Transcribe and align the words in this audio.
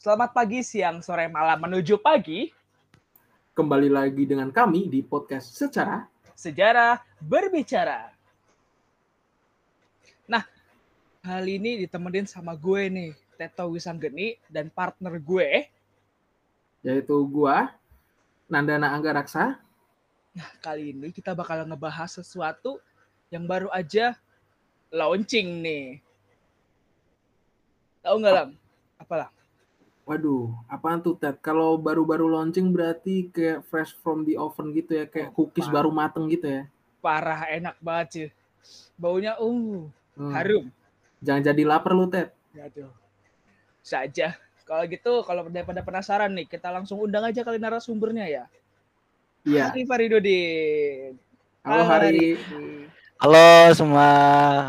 Selamat 0.00 0.32
pagi, 0.32 0.64
siang, 0.64 1.04
sore, 1.04 1.28
malam 1.28 1.60
menuju 1.60 2.00
pagi. 2.00 2.48
Kembali 3.52 3.92
lagi 3.92 4.24
dengan 4.24 4.48
kami 4.48 4.88
di 4.88 5.04
podcast 5.04 5.52
Secara 5.52 6.08
Sejarah 6.32 7.04
berbicara. 7.20 8.08
Nah, 10.24 10.40
kali 11.20 11.60
ini 11.60 11.84
ditemenin 11.84 12.24
sama 12.24 12.56
gue 12.56 12.88
nih, 12.88 13.12
Teto 13.36 13.68
Wisanggeni 13.68 14.40
dan 14.48 14.72
partner 14.72 15.20
gue. 15.20 15.68
yaitu 16.80 17.20
gua 17.28 17.68
Nandana 18.48 18.96
Anggaraksa. 18.96 19.60
Nah, 20.32 20.50
kali 20.64 20.96
ini 20.96 21.12
kita 21.12 21.36
bakal 21.36 21.68
ngebahas 21.68 22.08
sesuatu 22.08 22.80
yang 23.28 23.44
baru 23.44 23.68
aja 23.68 24.16
launching 24.88 25.60
nih. 25.60 26.00
Tahu 28.00 28.16
nggak, 28.16 28.32
Lam? 28.32 28.50
Apa, 28.96 29.28
Lam? 29.28 29.39
Waduh, 30.08 30.50
apaan 30.66 30.98
tuh 31.04 31.14
Ted? 31.14 31.38
Kalau 31.38 31.78
baru-baru 31.78 32.26
launching 32.26 32.72
berarti 32.74 33.30
kayak 33.30 33.62
fresh 33.70 33.94
from 34.00 34.26
the 34.26 34.34
oven 34.34 34.74
gitu 34.74 35.00
ya, 35.00 35.04
kayak 35.06 35.30
cookies 35.36 35.70
Wah. 35.70 35.80
baru 35.80 35.90
mateng 35.94 36.26
gitu 36.26 36.46
ya. 36.48 36.62
Parah, 36.98 37.46
enak 37.46 37.76
banget 37.78 38.08
sih. 38.10 38.28
Baunya, 38.98 39.38
uh, 39.38 39.86
Hmm. 40.18 40.32
harum. 40.36 40.64
Jangan 41.22 41.42
jadi 41.52 41.62
lapar 41.64 41.92
lu 41.96 42.10
Ted. 42.10 42.32
Aduh. 42.58 42.90
Saja. 43.80 44.36
Kalau 44.66 44.84
gitu, 44.86 45.12
kalau 45.24 45.42
daripada 45.48 45.80
penasaran 45.82 46.30
nih, 46.30 46.46
kita 46.46 46.68
langsung 46.70 47.00
undang 47.00 47.24
aja 47.24 47.40
kali 47.42 47.58
narasumbernya 47.58 48.26
ya. 48.28 48.44
Iya. 49.46 49.72
Hari 49.72 49.82
Faridudin. 49.88 51.16
Halo 51.64 51.84
Hari. 51.88 52.36
Halo 53.20 53.48
semua, 53.76 54.08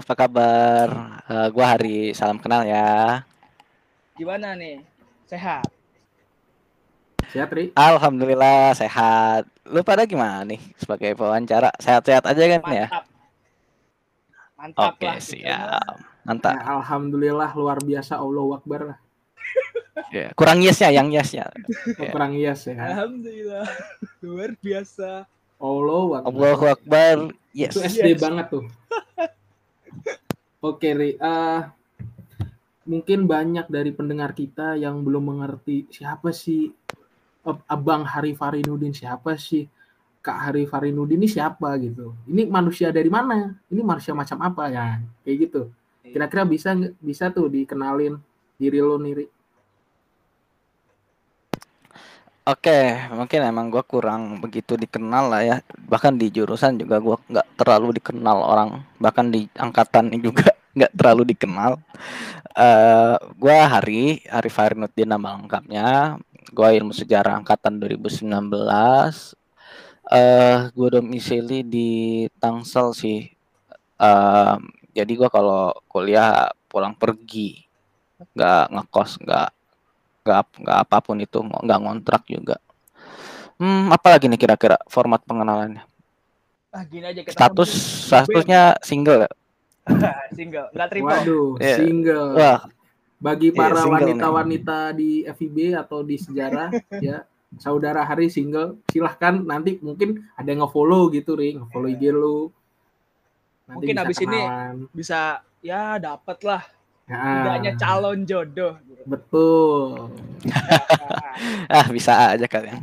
apa 0.03 0.13
kabar? 0.15 0.87
Eh, 1.27 1.47
gua 1.51 1.65
Hari, 1.75 2.11
salam 2.15 2.39
kenal 2.39 2.63
ya. 2.67 3.23
Gimana 4.15 4.55
nih? 4.55 4.83
Sehat? 5.31 5.63
Sehat 7.31 7.47
Ri? 7.55 7.71
Alhamdulillah 7.71 8.75
sehat. 8.75 9.47
Lu 9.63 9.79
pada 9.79 10.03
gimana 10.03 10.43
nih 10.43 10.59
sebagai 10.75 11.15
pewawancara? 11.15 11.71
Sehat-sehat 11.79 12.27
aja 12.27 12.43
kan 12.59 12.61
ya? 12.67 12.87
Mantap. 12.91 13.05
Mantap 14.59 14.91
Oke, 14.91 15.07
lah. 15.07 15.15
gitu. 15.15 15.39
siap. 15.39 15.95
Mantap. 16.27 16.53
Ya, 16.59 16.63
Alhamdulillah 16.75 17.49
luar 17.55 17.79
biasa 17.79 18.19
Allahu 18.19 18.59
Akbar 18.59 18.81
lah. 18.91 18.97
Ya, 20.11 20.27
Kurang 20.35 20.59
yesnya, 20.59 20.91
yang 20.91 21.07
yesnya. 21.07 21.47
Ya. 21.95 22.11
Kurang 22.11 22.35
yes 22.35 22.67
ya. 22.67 22.75
Alhamdulillah. 22.75 23.63
Luar 24.27 24.51
biasa. 24.59 25.23
Allahu 25.55 26.09
Akbar. 26.19 26.27
Allahu 26.27 26.65
Akbar. 26.67 27.15
Yes. 27.55 27.75
Itu 27.75 27.79
SD 27.87 28.07
Yes. 28.15 28.19
banget 28.19 28.45
tuh. 28.51 28.65
Oke, 30.67 30.89
Ri. 30.91 31.15
Eh, 31.15 31.59
mungkin 32.91 33.23
banyak 33.23 33.71
dari 33.71 33.95
pendengar 33.95 34.35
kita 34.35 34.75
yang 34.75 34.99
belum 35.07 35.31
mengerti 35.31 35.87
siapa 35.87 36.35
sih 36.35 36.75
Ab- 37.47 37.63
Abang 37.71 38.03
Hari 38.03 38.35
Farinudin, 38.35 38.91
siapa 38.91 39.39
sih 39.39 39.63
Kak 40.21 40.37
Hari 40.51 40.69
Farinudin 40.69 41.17
ini 41.17 41.25
siapa 41.25 41.73
gitu. 41.81 42.13
Ini 42.27 42.45
manusia 42.51 42.93
dari 42.93 43.09
mana? 43.09 43.57
Ini 43.71 43.81
manusia 43.81 44.13
macam 44.13 44.37
apa 44.43 44.69
ya? 44.69 45.01
Kayak 45.25 45.37
gitu. 45.47 45.61
Kira-kira 46.05 46.43
bisa 46.45 46.75
bisa 47.01 47.33
tuh 47.33 47.49
dikenalin 47.49 48.19
diri 48.61 48.77
lo 48.77 49.01
nih, 49.01 49.13
Ri? 49.17 49.25
Oke, 52.45 53.09
mungkin 53.09 53.41
emang 53.41 53.73
gua 53.73 53.81
kurang 53.81 54.37
begitu 54.37 54.77
dikenal 54.77 55.33
lah 55.33 55.41
ya. 55.41 55.57
Bahkan 55.89 56.21
di 56.21 56.29
jurusan 56.29 56.77
juga 56.77 57.01
gua 57.01 57.17
nggak 57.25 57.47
terlalu 57.57 57.97
dikenal 57.97 58.37
orang. 58.45 58.69
Bahkan 59.01 59.25
di 59.33 59.49
angkatan 59.57 60.13
ini 60.13 60.21
juga 60.21 60.53
nggak 60.75 60.91
terlalu 60.97 61.23
dikenal. 61.35 61.79
eh 62.57 63.15
gua 63.39 63.57
Hari, 63.67 64.23
Hari 64.27 64.49
Farinuddin 64.51 65.09
nama 65.09 65.35
lengkapnya. 65.39 66.19
Gua 66.51 66.69
ilmu 66.75 66.91
sejarah 66.91 67.39
angkatan 67.39 67.79
2019. 67.79 69.35
Eh 70.11 70.57
gua 70.75 70.87
domisili 70.99 71.63
di 71.63 71.89
Tangsel 72.41 72.91
sih. 72.95 73.19
Eh 73.99 74.55
jadi 74.97 75.11
gua 75.19 75.29
kalau 75.31 75.71
kuliah 75.91 76.51
pulang 76.71 76.93
pergi. 76.97 77.63
nggak 78.37 78.63
ngekos, 78.69 79.17
nggak 79.25 79.49
nggak 80.21 80.43
nggak 80.61 80.77
apa 80.85 80.97
pun 81.01 81.17
itu 81.17 81.41
nggak 81.41 81.79
ngontrak 81.81 82.23
juga 82.29 82.61
hmm 83.57 83.89
apalagi 83.89 84.29
nih 84.29 84.37
kira-kira 84.37 84.77
format 84.89 85.21
pengenalannya 85.25 85.83
Ah, 86.71 86.87
gini 86.87 87.03
aja 87.03 87.19
kita 87.19 87.35
status 87.35 87.69
statusnya 88.07 88.79
single 88.79 89.27
ya? 89.27 89.31
single, 90.37 90.67
nggak 90.71 90.89
triple. 90.89 91.09
Waduh, 91.11 91.49
Iya. 91.57 91.75
single. 91.77 92.31
wah 92.35 92.61
Bagi 93.21 93.53
Iya, 93.53 93.57
para 93.57 93.85
wanita-wanita 93.85 94.97
di 94.97 95.21
FIB 95.23 95.77
atau 95.77 96.01
di 96.01 96.17
sejarah 96.17 96.73
ya, 97.05 97.21
saudara 97.55 98.01
Hari 98.01 98.33
single, 98.33 98.81
silahkan 98.89 99.37
nanti 99.37 99.77
mungkin 99.77 100.25
ada 100.33 100.49
yang 100.49 100.65
nge-follow 100.65 101.13
gitu, 101.13 101.37
Ri, 101.37 101.53
nge-follow 101.53 101.85
IG 101.87 102.03
lu. 102.09 102.49
Nanti 103.69 103.77
Mungkin 103.77 103.93
bisa 103.93 104.03
abis 104.03 104.17
ini. 104.25 104.41
Bisa, 104.89 105.19
ya 105.61 106.01
dapet 106.01 106.37
lah. 106.41 106.65
Ya, 107.05 107.21
Tidaknya 107.21 107.71
calon 107.77 108.19
jodoh. 108.25 108.73
gitu. 108.89 109.03
Betul. 109.05 110.09
ah 111.69 111.87
bisa 111.93 112.33
aja 112.33 112.45
kalian 112.49 112.81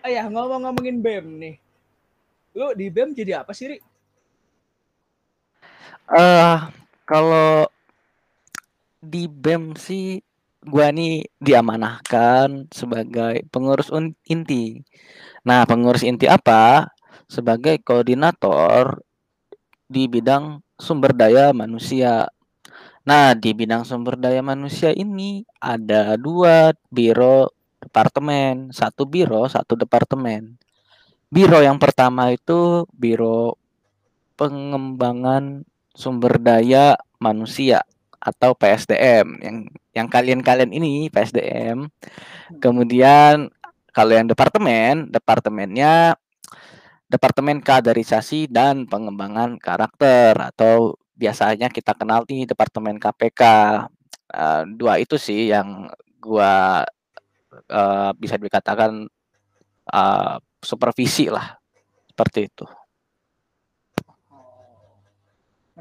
Ah 0.00 0.08
ya, 0.08 0.24
ngomong-ngomongin 0.28 1.00
BEM 1.00 1.26
nih. 1.40 1.54
Lu 2.52 2.72
di 2.72 2.88
BEM 2.88 3.12
jadi 3.12 3.40
apa 3.40 3.52
sih, 3.52 3.68
Ri? 3.68 3.76
Eh 6.12 6.58
kalau 7.08 7.64
di 9.04 9.28
BEM 9.28 9.76
sih 9.76 10.20
gua 10.64 10.88
nih 10.88 11.28
diamanahkan 11.40 12.72
sebagai 12.72 13.44
pengurus 13.52 13.92
inti. 14.24 14.80
Nah, 15.44 15.68
pengurus 15.68 16.04
inti 16.04 16.24
apa? 16.24 16.88
Sebagai 17.28 17.80
koordinator 17.84 19.04
di 19.84 20.08
bidang 20.08 20.64
sumber 20.80 21.12
daya 21.12 21.52
manusia. 21.52 22.28
Nah, 23.04 23.36
di 23.36 23.52
bidang 23.52 23.84
sumber 23.84 24.16
daya 24.16 24.40
manusia 24.40 24.88
ini 24.96 25.44
ada 25.60 26.16
dua 26.16 26.72
biro 26.88 27.52
departemen, 27.84 28.72
satu 28.72 29.04
biro, 29.04 29.44
satu 29.44 29.76
departemen. 29.76 30.56
Biro 31.28 31.60
yang 31.60 31.76
pertama 31.76 32.32
itu 32.32 32.88
biro 32.96 33.60
pengembangan 34.40 35.68
sumber 35.94 36.42
daya 36.42 36.98
manusia 37.22 37.86
atau 38.18 38.52
PSDM 38.58 39.38
yang 39.40 39.56
yang 39.94 40.08
kalian-kalian 40.10 40.74
ini 40.74 41.08
PSDM. 41.08 41.86
Kemudian 42.58 43.48
kalau 43.94 44.12
yang 44.12 44.26
departemen, 44.26 45.08
departemennya 45.08 46.18
Departemen 47.04 47.62
Kaderisasi 47.62 48.50
dan 48.50 48.90
Pengembangan 48.90 49.54
Karakter 49.62 50.34
atau 50.34 50.98
biasanya 51.14 51.70
kita 51.70 51.94
kenal 51.94 52.26
di 52.26 52.42
Departemen 52.42 52.98
KPK. 52.98 53.42
Eh, 54.34 54.62
dua 54.74 54.98
itu 54.98 55.14
sih 55.14 55.54
yang 55.54 55.86
gua 56.18 56.82
eh, 57.70 58.10
bisa 58.18 58.34
dikatakan 58.34 59.06
eh, 59.94 60.36
supervisi 60.58 61.30
lah 61.30 61.54
seperti 62.10 62.50
itu. 62.50 62.66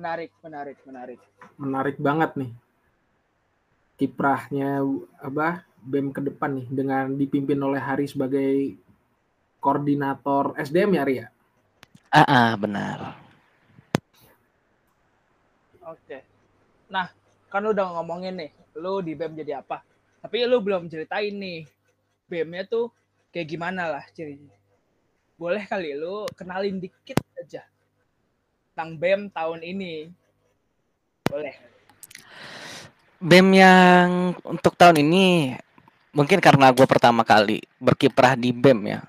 Menarik, 0.03 0.35
menarik, 0.43 0.77
menarik. 0.83 1.19
Menarik 1.55 1.95
banget 1.95 2.35
nih. 2.35 2.51
Kiprahnya 3.95 4.83
apa? 5.15 5.63
BEM 5.79 6.11
ke 6.11 6.19
depan 6.19 6.59
nih 6.59 6.67
dengan 6.67 7.15
dipimpin 7.15 7.55
oleh 7.63 7.79
Hari 7.79 8.03
sebagai 8.11 8.75
koordinator 9.63 10.59
SDM 10.59 10.99
ya, 10.99 11.03
Ri 11.07 11.15
ya? 11.23 11.27
Ah, 12.11 12.27
ah, 12.27 12.51
benar. 12.59 13.15
Oke. 15.87 16.19
Nah, 16.91 17.07
kan 17.47 17.63
lu 17.63 17.71
udah 17.71 17.95
ngomongin 17.95 18.43
nih, 18.43 18.51
lu 18.75 18.99
di 18.99 19.15
BEM 19.15 19.39
jadi 19.39 19.63
apa? 19.63 19.87
Tapi 20.19 20.43
lu 20.43 20.59
belum 20.59 20.91
ceritain 20.91 21.31
nih, 21.31 21.63
BEM-nya 22.27 22.67
tuh 22.67 22.91
kayak 23.31 23.47
gimana 23.47 23.87
lah 23.87 24.03
cirinya. 24.11 24.51
Boleh 25.39 25.63
kali 25.63 25.95
lu 25.95 26.27
kenalin 26.35 26.83
dikit 26.83 27.23
aja 27.39 27.63
tentang 28.73 28.97
BEM 28.97 29.21
tahun 29.29 29.61
ini. 29.61 30.09
Boleh. 31.29 31.53
BEM 33.21 33.47
yang 33.53 34.33
untuk 34.41 34.73
tahun 34.73 34.97
ini 35.05 35.53
mungkin 36.09 36.41
karena 36.41 36.73
gue 36.73 36.89
pertama 36.89 37.21
kali 37.21 37.61
berkiprah 37.77 38.33
di 38.33 38.49
BEM 38.49 38.97
ya. 38.97 39.05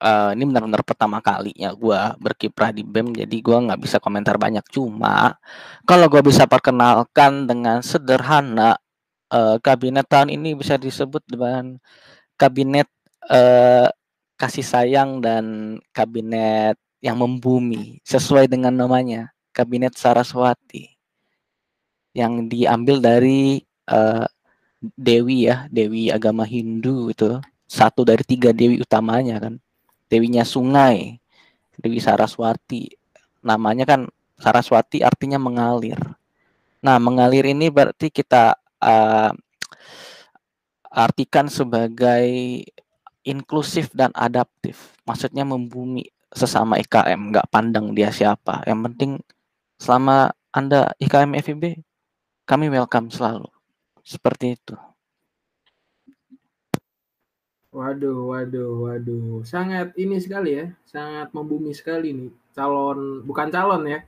Eh, 0.00 0.30
ini 0.34 0.42
benar-benar 0.42 0.82
pertama 0.82 1.22
kalinya 1.22 1.70
gue 1.70 2.00
berkiprah 2.18 2.74
di 2.74 2.82
BEM, 2.82 3.14
jadi 3.14 3.36
gue 3.38 3.56
nggak 3.68 3.78
bisa 3.78 4.02
komentar 4.02 4.34
banyak. 4.40 4.66
Cuma 4.74 5.38
kalau 5.86 6.10
gue 6.10 6.24
bisa 6.26 6.50
perkenalkan 6.50 7.46
dengan 7.46 7.84
sederhana, 7.86 8.74
eh, 9.30 9.56
kabinet 9.62 10.10
tahun 10.10 10.34
ini 10.34 10.58
bisa 10.58 10.74
disebut 10.80 11.22
dengan 11.30 11.78
kabinet 12.34 12.90
eh, 13.30 13.86
kasih 14.40 14.64
sayang 14.66 15.20
dan 15.22 15.76
kabinet 15.94 16.80
yang 17.00 17.16
membumi 17.16 17.98
sesuai 18.04 18.48
dengan 18.48 18.72
namanya, 18.76 19.32
kabinet 19.50 19.96
Saraswati 19.96 20.92
yang 22.12 22.46
diambil 22.48 23.00
dari 23.00 23.64
eh, 23.88 24.26
dewi 24.80 25.48
ya, 25.48 25.66
dewi 25.68 26.12
agama 26.12 26.44
Hindu 26.44 27.12
itu 27.12 27.40
satu 27.70 28.02
dari 28.02 28.24
tiga 28.26 28.50
dewi 28.50 28.80
utamanya 28.82 29.38
kan. 29.38 29.54
Dewinya 30.10 30.42
sungai, 30.42 31.22
Dewi 31.78 32.02
Saraswati. 32.02 32.92
Namanya 33.46 33.86
kan 33.86 34.10
Saraswati 34.36 35.00
artinya 35.06 35.38
mengalir. 35.38 35.96
Nah, 36.82 36.98
mengalir 36.98 37.46
ini 37.46 37.70
berarti 37.70 38.10
kita 38.10 38.58
uh, 38.82 39.30
artikan 40.90 41.46
sebagai 41.46 42.26
inklusif 43.22 43.94
dan 43.94 44.10
adaptif. 44.18 44.98
Maksudnya 45.06 45.46
membumi 45.46 46.10
sesama 46.30 46.78
IKM, 46.78 47.34
nggak 47.34 47.50
pandang 47.50 47.92
dia 47.94 48.14
siapa. 48.14 48.62
Yang 48.66 48.80
penting 48.90 49.10
selama 49.78 50.30
Anda 50.54 50.94
IKM 51.02 51.34
FIB, 51.42 51.82
kami 52.46 52.66
welcome 52.70 53.10
selalu. 53.10 53.46
Seperti 54.02 54.58
itu. 54.58 54.74
Waduh, 57.70 58.34
waduh, 58.34 58.90
waduh. 58.90 59.46
Sangat 59.46 59.94
ini 59.94 60.18
sekali 60.18 60.58
ya, 60.58 60.66
sangat 60.82 61.30
membumi 61.30 61.70
sekali 61.70 62.10
nih. 62.10 62.30
Calon, 62.50 63.22
bukan 63.22 63.46
calon 63.46 63.86
ya, 63.86 64.02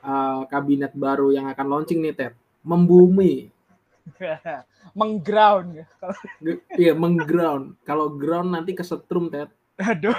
uh, 0.00 0.48
kabinet 0.48 0.96
baru 0.96 1.28
yang 1.28 1.52
akan 1.52 1.66
launching 1.68 2.00
nih, 2.00 2.16
Ted. 2.16 2.32
Membumi. 2.64 3.52
mengground. 4.98 5.84
Iya, 6.72 6.96
mengground. 6.96 7.76
Kalau 7.84 8.08
ground 8.16 8.56
nanti 8.56 8.72
kesetrum, 8.72 9.28
Ted. 9.28 9.52
Aduh. 9.76 10.16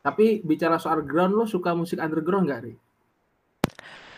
Tapi 0.00 0.40
bicara 0.40 0.80
soal 0.80 1.04
ground, 1.04 1.36
lo 1.36 1.44
suka 1.44 1.76
musik 1.76 2.00
underground 2.00 2.48
gak, 2.48 2.60
Ri? 2.64 2.74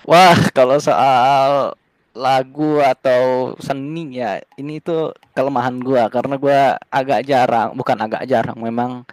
Wah, 0.07 0.39
kalau 0.51 0.79
soal 0.83 1.75
lagu 2.13 2.83
atau 2.85 3.55
seni 3.57 4.21
ya 4.21 4.43
ini 4.59 4.83
tuh 4.83 5.15
kelemahan 5.35 5.79
gua. 5.79 6.11
Karena 6.11 6.37
gua 6.37 6.77
agak 6.91 7.25
jarang 7.27 7.73
bukan 7.79 7.99
agak 7.99 8.27
jarang 8.27 8.59
memang 8.59 9.07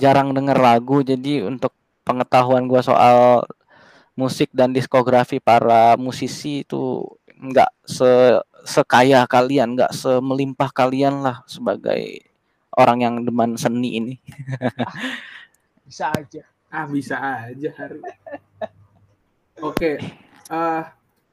jarang 0.00 0.32
denger 0.32 0.56
lagu. 0.56 1.04
Jadi 1.04 1.44
untuk 1.44 1.76
pengetahuan 2.04 2.64
gua 2.66 2.80
soal 2.80 3.44
musik 4.18 4.52
dan 4.52 4.72
diskografi 4.76 5.40
para 5.40 5.96
musisi 5.96 6.64
itu 6.66 7.04
nggak 7.40 7.70
se 7.88 8.36
sekaya 8.68 9.24
kalian 9.24 9.72
nggak 9.72 9.96
semelimpah 9.96 10.68
kalian 10.76 11.24
lah 11.24 11.40
sebagai 11.48 12.28
orang 12.76 12.98
yang 13.00 13.14
demen 13.24 13.56
seni 13.56 13.96
ini 13.96 14.14
bisa 15.90 16.14
aja 16.14 16.46
ah 16.70 16.86
bisa 16.86 17.18
aja 17.18 17.70
hari 17.74 17.98
oke 19.58 19.74
okay. 19.74 19.98
uh, 20.46 20.86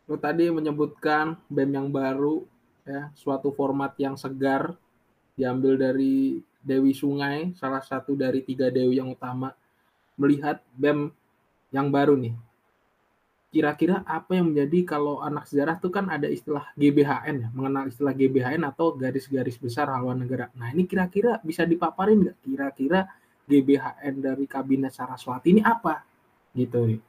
Lo 0.07 0.15
tadi 0.15 0.48
menyebutkan 0.48 1.36
BEM 1.51 1.71
yang 1.75 1.88
baru, 1.92 2.48
ya, 2.88 3.12
suatu 3.12 3.51
format 3.51 3.92
yang 4.00 4.15
segar, 4.15 4.71
diambil 5.36 5.75
dari 5.75 6.39
Dewi 6.63 6.95
Sungai, 6.95 7.51
salah 7.59 7.83
satu 7.83 8.15
dari 8.15 8.39
tiga 8.39 8.71
Dewi 8.71 9.04
yang 9.04 9.12
utama. 9.12 9.51
Melihat 10.15 10.63
BEM 10.80 11.12
yang 11.75 11.92
baru 11.92 12.15
nih, 12.15 12.31
kira-kira 13.51 14.00
apa 14.07 14.39
yang 14.39 14.56
menjadi 14.56 14.95
kalau 14.95 15.19
anak 15.19 15.44
sejarah 15.51 15.75
tuh 15.75 15.92
kan 15.92 16.07
ada 16.07 16.31
istilah 16.31 16.71
GBHN 16.80 17.36
ya, 17.44 17.50
mengenal 17.51 17.92
istilah 17.92 18.15
GBHN 18.15 18.63
atau 18.63 18.95
garis-garis 18.95 19.59
besar 19.59 19.92
haluan 19.92 20.24
negara. 20.24 20.48
Nah 20.56 20.71
ini 20.71 20.88
kira-kira 20.88 21.44
bisa 21.44 21.68
dipaparin 21.68 22.24
nggak? 22.24 22.38
Kira-kira 22.48 23.12
GBHN 23.47 24.19
dari 24.19 24.45
Kabinet 24.45 24.91
Saraswati 24.91 25.55
ini 25.55 25.61
apa? 25.63 26.03
Gitu. 26.51 26.99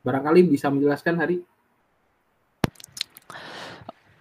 Barangkali 0.00 0.48
bisa 0.48 0.72
menjelaskan 0.72 1.14
Hari? 1.20 1.36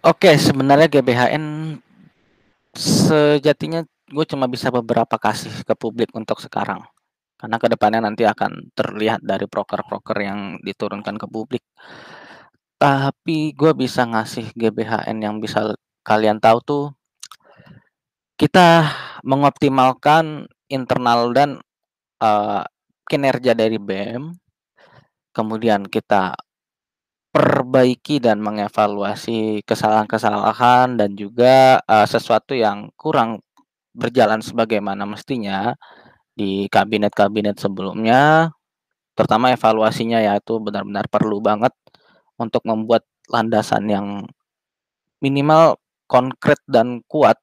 Oke, 0.05 0.37
sebenarnya 0.37 0.85
GBHN 0.91 1.77
sejatinya 2.75 3.81
gue 4.05 4.25
cuma 4.29 4.45
bisa 4.45 4.69
beberapa 4.69 5.17
kasih 5.17 5.65
ke 5.65 5.73
publik 5.73 6.13
untuk 6.13 6.37
sekarang. 6.43 6.83
Karena 7.39 7.57
ke 7.57 7.67
depannya 7.71 8.05
nanti 8.05 8.21
akan 8.27 8.69
terlihat 8.75 9.25
dari 9.25 9.49
proker-proker 9.49 10.17
yang 10.21 10.39
diturunkan 10.61 11.15
ke 11.17 11.25
publik. 11.25 11.63
Tapi 12.77 13.55
gue 13.55 13.71
bisa 13.73 14.05
ngasih 14.05 14.51
GBHN 14.53 15.17
yang 15.23 15.41
bisa 15.41 15.73
kalian 16.05 16.37
tahu 16.37 16.59
tuh 16.61 16.85
kita 18.35 18.91
mengoptimalkan 19.23 20.45
internal 20.71 21.31
dan 21.35 21.61
uh, 22.21 22.63
kinerja 23.05 23.53
dari 23.53 23.77
BEM. 23.77 24.33
Kemudian 25.35 25.85
kita 25.91 26.33
perbaiki 27.35 28.23
dan 28.23 28.39
mengevaluasi 28.39 29.59
kesalahan-kesalahan 29.67 30.95
dan 30.95 31.19
juga 31.19 31.83
uh, 31.83 32.07
sesuatu 32.07 32.55
yang 32.55 32.87
kurang 32.95 33.43
berjalan 33.91 34.39
sebagaimana 34.39 35.03
mestinya 35.03 35.75
di 36.35 36.67
kabinet-kabinet 36.67 37.59
sebelumnya 37.59 38.51
terutama 39.15 39.55
evaluasinya 39.55 40.19
yaitu 40.19 40.59
benar-benar 40.59 41.07
perlu 41.07 41.39
banget 41.39 41.71
untuk 42.35 42.63
membuat 42.67 43.07
landasan 43.31 43.87
yang 43.87 44.07
minimal 45.23 45.79
konkret 46.11 46.59
dan 46.67 46.99
kuat 47.07 47.39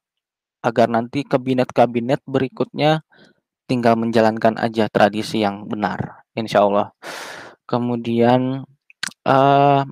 agar 0.63 0.87
nanti 0.89 1.27
kabinet-kabinet 1.27 2.23
berikutnya 2.25 3.03
tinggal 3.67 3.99
menjalankan 3.99 4.57
aja 4.59 4.87
tradisi 4.89 5.43
yang 5.43 5.67
benar 5.67 6.25
insya 6.39 6.65
Allah 6.65 6.95
kemudian 7.67 8.63
uh, 9.27 9.83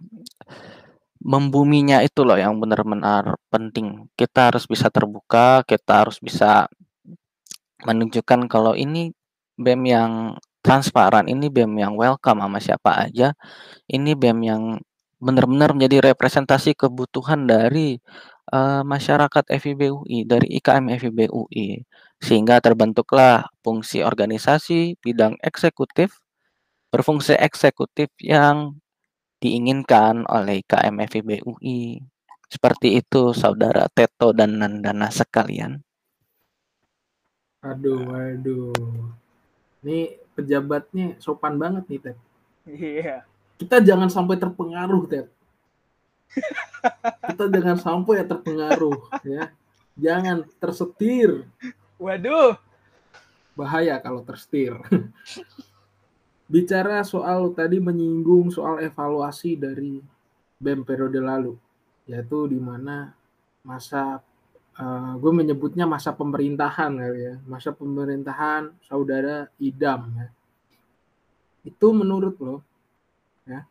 membuminya 1.21 2.01
itu 2.01 2.25
loh 2.25 2.37
yang 2.41 2.57
benar-benar 2.57 3.37
penting. 3.53 4.09
Kita 4.17 4.49
harus 4.53 4.65
bisa 4.65 4.89
terbuka, 4.89 5.61
kita 5.69 6.05
harus 6.05 6.17
bisa 6.17 6.67
menunjukkan 7.85 8.49
kalau 8.49 8.73
ini 8.73 9.13
BEM 9.61 9.83
yang 9.85 10.13
transparan, 10.65 11.29
ini 11.29 11.53
BEM 11.53 11.77
yang 11.77 11.93
welcome 11.97 12.41
sama 12.41 12.59
siapa 12.61 12.91
aja, 13.09 13.37
ini 13.89 14.17
BEM 14.17 14.39
yang 14.45 14.63
benar-benar 15.21 15.77
menjadi 15.77 16.13
representasi 16.13 16.73
kebutuhan 16.73 17.45
dari 17.45 18.01
uh, 18.49 18.83
masyarakat 18.83 19.45
FIB 19.61 19.81
UI, 19.93 20.25
dari 20.25 20.49
IKM 20.57 20.89
FIB 20.97 21.29
UI. 21.29 21.85
Sehingga 22.21 22.61
terbentuklah 22.61 23.49
fungsi 23.65 24.05
organisasi 24.05 25.01
bidang 25.01 25.37
eksekutif, 25.41 26.21
berfungsi 26.93 27.37
eksekutif 27.37 28.09
yang 28.21 28.81
diinginkan 29.41 30.29
oleh 30.29 30.61
KM 30.65 31.01
FIB 31.09 31.45
UI. 31.45 32.05
Seperti 32.51 32.99
itu 32.99 33.31
saudara 33.33 33.87
Teto 33.89 34.35
dan 34.35 34.59
Nandana 34.59 35.09
sekalian. 35.09 35.81
Aduh, 37.63 38.05
aduh. 38.11 38.73
Ini 39.81 40.21
pejabatnya 40.37 41.17
sopan 41.21 41.57
banget 41.57 41.85
nih, 41.89 42.01
Ted. 42.01 42.17
Iya. 42.69 43.17
Kita 43.61 43.81
jangan 43.81 44.09
sampai 44.09 44.37
terpengaruh, 44.37 45.05
Ted. 45.09 45.29
Kita 47.27 47.45
jangan 47.51 47.79
sampai 47.79 48.23
ya 48.23 48.25
terpengaruh, 48.27 48.99
ya. 49.27 49.43
Jangan 49.99 50.47
tersetir. 50.57 51.45
Waduh. 52.01 52.57
Bahaya 53.59 53.99
kalau 54.01 54.25
tersetir 54.25 54.79
bicara 56.51 57.07
soal 57.07 57.55
tadi 57.55 57.79
menyinggung 57.79 58.51
soal 58.51 58.83
evaluasi 58.83 59.55
dari 59.55 60.03
BEM 60.59 60.83
periode 60.83 61.23
lalu, 61.23 61.55
yaitu 62.11 62.51
di 62.51 62.59
mana 62.59 63.15
masa 63.63 64.19
uh, 64.75 65.15
gue 65.15 65.33
menyebutnya 65.33 65.87
masa 65.87 66.11
pemerintahan 66.11 66.91
kali 66.99 67.21
ya, 67.23 67.35
masa 67.47 67.71
pemerintahan 67.71 68.75
saudara 68.83 69.47
Idam 69.63 70.11
ya. 70.19 70.29
Itu 71.63 71.95
menurut 71.95 72.35
lo 72.43 72.67
ya, 73.47 73.63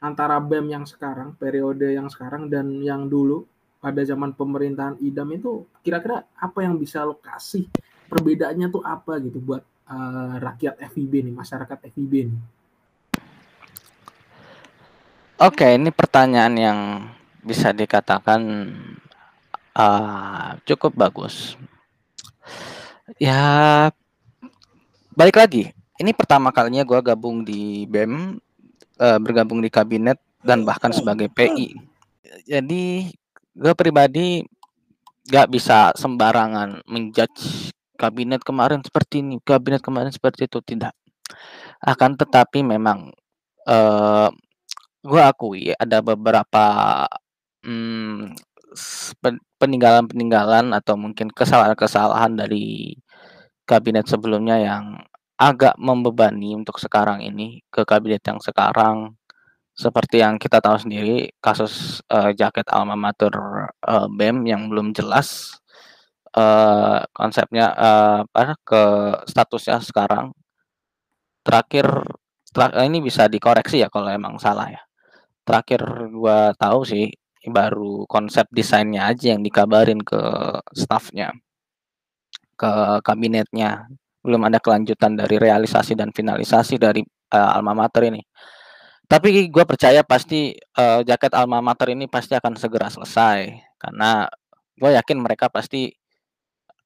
antara 0.00 0.36
BEM 0.40 0.72
yang 0.72 0.84
sekarang, 0.84 1.34
periode 1.36 1.92
yang 1.92 2.08
sekarang 2.12 2.48
dan 2.52 2.80
yang 2.84 3.08
dulu 3.08 3.46
pada 3.80 4.02
zaman 4.02 4.34
pemerintahan 4.34 4.98
Idam 5.04 5.30
itu 5.30 5.62
kira-kira 5.84 6.26
apa 6.34 6.58
yang 6.64 6.74
bisa 6.80 7.06
lo 7.06 7.20
kasih 7.22 7.70
perbedaannya 8.10 8.66
tuh 8.70 8.82
apa 8.82 9.18
gitu 9.22 9.38
buat 9.38 9.62
uh, 9.86 10.34
rakyat 10.42 10.82
FIB 10.90 11.30
nih, 11.30 11.34
masyarakat 11.34 11.78
FIB 11.94 12.12
nih? 12.30 12.40
Oke, 15.36 15.68
ini 15.76 15.92
pertanyaan 15.92 16.54
yang 16.56 16.78
bisa 17.44 17.68
dikatakan 17.68 18.40
uh, 19.76 20.56
cukup 20.64 20.96
bagus. 20.96 21.60
Ya, 23.20 23.92
balik 25.12 25.36
lagi. 25.36 25.76
Ini 25.96 26.12
pertama 26.16 26.52
kalinya 26.52 26.84
gue 26.84 27.00
gabung 27.04 27.44
di 27.44 27.84
BEM, 27.84 28.40
uh, 29.00 29.18
bergabung 29.20 29.60
di 29.60 29.70
kabinet 29.72 30.20
dan 30.44 30.62
bahkan 30.62 30.92
sebagai 30.92 31.28
PI. 31.32 31.74
Jadi 32.46 33.10
gue 33.56 33.74
pribadi 33.74 34.44
gak 35.26 35.50
bisa 35.50 35.90
sembarangan 35.96 36.86
menjudge 36.86 37.72
kabinet 37.96 38.44
kemarin 38.44 38.84
seperti 38.84 39.24
ini, 39.24 39.40
kabinet 39.42 39.80
kemarin 39.82 40.12
seperti 40.12 40.46
itu 40.46 40.60
tidak. 40.62 40.92
Akan 41.82 42.14
tetapi 42.14 42.62
memang 42.62 43.10
uh, 43.66 44.28
gue 45.02 45.22
akui 45.22 45.72
ada 45.74 45.98
beberapa 46.04 46.66
hmm, 47.64 48.36
peninggalan-peninggalan 49.56 50.76
atau 50.76 50.94
mungkin 50.94 51.32
kesalahan-kesalahan 51.32 52.36
dari 52.36 52.94
kabinet 53.66 54.06
sebelumnya 54.06 54.60
yang 54.60 55.00
agak 55.36 55.76
membebani 55.76 56.56
untuk 56.56 56.80
sekarang 56.80 57.20
ini 57.20 57.60
ke 57.68 57.84
kabinet 57.84 58.24
yang 58.24 58.40
sekarang. 58.40 59.16
Seperti 59.76 60.24
yang 60.24 60.40
kita 60.40 60.64
tahu 60.64 60.80
sendiri 60.80 61.36
kasus 61.44 62.00
uh, 62.08 62.32
jaket 62.32 62.64
alma 62.72 62.96
mater 62.96 63.32
uh, 63.84 64.08
BEM 64.08 64.48
yang 64.48 64.72
belum 64.72 64.96
jelas 64.96 65.60
uh, 66.32 67.04
konsepnya 67.12 67.76
apa 67.76 68.56
ke 68.64 68.82
statusnya 69.28 69.84
sekarang. 69.84 70.32
Terakhir 71.44 71.86
ter 72.56 72.72
ini 72.88 73.04
bisa 73.04 73.28
dikoreksi 73.28 73.84
ya 73.84 73.88
kalau 73.92 74.08
emang 74.08 74.40
salah 74.40 74.72
ya. 74.72 74.82
Terakhir 75.44 75.82
gua 76.08 76.56
tahu 76.56 76.80
sih 76.88 77.12
baru 77.46 78.08
konsep 78.08 78.48
desainnya 78.50 79.06
aja 79.12 79.36
yang 79.36 79.42
dikabarin 79.44 80.00
ke 80.02 80.18
staffnya 80.74 81.30
ke 82.56 82.72
kabinetnya 83.04 83.86
belum 84.26 84.42
ada 84.50 84.58
kelanjutan 84.58 85.14
dari 85.14 85.38
realisasi 85.38 85.94
dan 85.94 86.10
finalisasi 86.10 86.82
dari 86.82 87.06
uh, 87.30 87.54
alma 87.54 87.86
mater 87.86 88.10
ini 88.10 88.20
tapi 89.06 89.46
gue 89.46 89.64
percaya 89.64 90.02
pasti 90.02 90.50
uh, 90.82 91.06
jaket 91.06 91.30
alma 91.38 91.62
mater 91.62 91.94
ini 91.94 92.10
pasti 92.10 92.34
akan 92.34 92.58
segera 92.58 92.90
selesai 92.90 93.54
karena 93.78 94.26
gue 94.74 94.90
yakin 94.98 95.22
mereka 95.22 95.46
pasti 95.46 95.94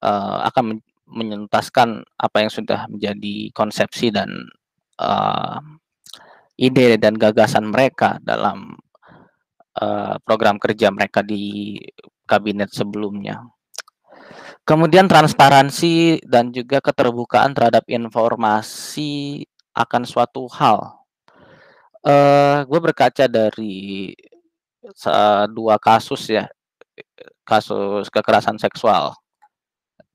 uh, 0.05 0.45
akan 0.45 0.77
menyentaskan 1.11 2.05
apa 2.15 2.37
yang 2.45 2.51
sudah 2.53 2.87
menjadi 2.87 3.49
konsepsi 3.51 4.13
dan 4.13 4.29
uh, 5.01 5.59
ide 6.55 7.01
dan 7.01 7.17
gagasan 7.17 7.67
mereka 7.73 8.21
dalam 8.23 8.77
uh, 9.81 10.15
program 10.23 10.61
kerja 10.61 10.93
mereka 10.93 11.25
di 11.25 11.75
kabinet 12.29 12.71
sebelumnya. 12.71 13.43
Kemudian 14.61 15.09
transparansi 15.09 16.21
dan 16.21 16.53
juga 16.53 16.77
keterbukaan 16.77 17.51
terhadap 17.57 17.81
informasi 17.89 19.43
akan 19.73 20.05
suatu 20.05 20.45
hal. 20.53 21.01
Uh, 22.01 22.65
gue 22.65 22.79
berkaca 22.81 23.25
dari 23.25 24.13
uh, 25.05 25.45
dua 25.49 25.81
kasus 25.81 26.29
ya, 26.29 26.45
kasus 27.45 28.09
kekerasan 28.09 28.57
seksual 28.57 29.17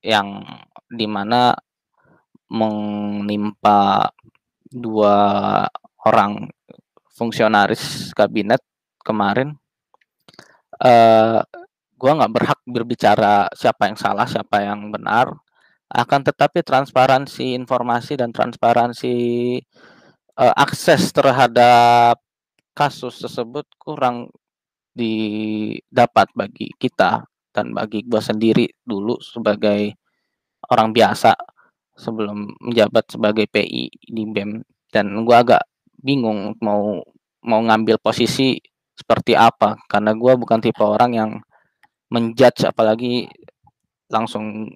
yang 0.03 0.43
di 0.87 1.07
mana 1.11 1.55
menimpa 2.47 4.11
dua 4.71 5.19
orang 6.07 6.47
fungsionaris 7.15 8.15
kabinet 8.15 8.63
kemarin. 9.03 9.59
Uh, 10.79 11.43
gue 11.97 12.11
nggak 12.13 12.33
berhak 12.33 12.61
berbicara 12.69 13.49
siapa 13.57 13.89
yang 13.89 13.99
salah, 13.99 14.29
siapa 14.29 14.63
yang 14.63 14.93
benar. 14.93 15.33
Akan 15.89 16.21
tetapi 16.21 16.61
transparansi 16.67 17.57
informasi 17.57 18.19
dan 18.21 18.31
transparansi 18.35 19.15
uh, 20.37 20.55
akses 20.57 21.11
terhadap 21.15 22.21
kasus 22.77 23.17
tersebut 23.25 23.65
kurang 23.81 24.29
didapat 24.93 26.29
bagi 26.37 26.73
kita 26.77 27.25
dan 27.53 27.73
bagi 27.73 28.05
gue 28.05 28.21
sendiri 28.21 28.67
dulu 28.85 29.17
sebagai 29.21 29.97
orang 30.69 30.93
biasa 30.93 31.33
sebelum 31.97 32.53
menjabat 32.61 33.09
sebagai 33.09 33.49
PI 33.49 33.89
di 34.13 34.23
BEM 34.29 34.61
dan 34.93 35.25
gue 35.25 35.37
agak 35.37 35.65
bingung 35.97 36.53
mau 36.61 37.01
mau 37.49 37.61
ngambil 37.65 37.97
posisi 38.01 38.61
seperti 38.93 39.33
apa 39.33 39.81
karena 39.89 40.13
gue 40.13 40.33
bukan 40.37 40.61
tipe 40.61 40.85
orang 40.85 41.13
yang 41.17 41.31
menjudge 42.13 42.67
apalagi 42.69 43.27
langsung 44.11 44.71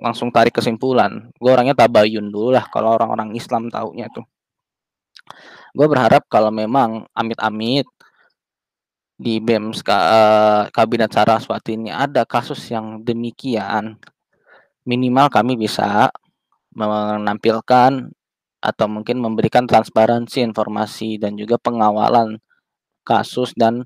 langsung 0.00 0.32
tarik 0.32 0.56
kesimpulan. 0.56 1.28
Gue 1.36 1.52
orangnya 1.52 1.76
tabayun 1.76 2.32
dulu 2.32 2.56
lah 2.56 2.64
kalau 2.72 2.96
orang-orang 2.96 3.36
Islam 3.36 3.68
taunya 3.68 4.08
tuh. 4.12 4.24
Gue 5.76 5.86
berharap 5.86 6.26
kalau 6.26 6.50
memang 6.50 7.06
amit-amit 7.14 7.86
di 9.20 9.36
BEM 9.36 9.76
uh, 9.76 10.64
Kabinet 10.72 11.12
Saraswati 11.12 11.76
ini 11.76 11.92
ada 11.92 12.24
kasus 12.24 12.72
yang 12.72 13.04
demikian, 13.04 14.00
minimal 14.88 15.28
kami 15.28 15.60
bisa 15.60 16.08
menampilkan 16.72 18.08
atau 18.60 18.86
mungkin 18.88 19.20
memberikan 19.20 19.68
transparansi 19.68 20.40
informasi 20.40 21.20
dan 21.20 21.36
juga 21.36 21.60
pengawalan 21.60 22.40
kasus 23.04 23.52
dan 23.52 23.84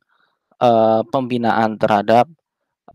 uh, 0.62 1.02
pembinaan 1.10 1.78
terhadap 1.82 2.30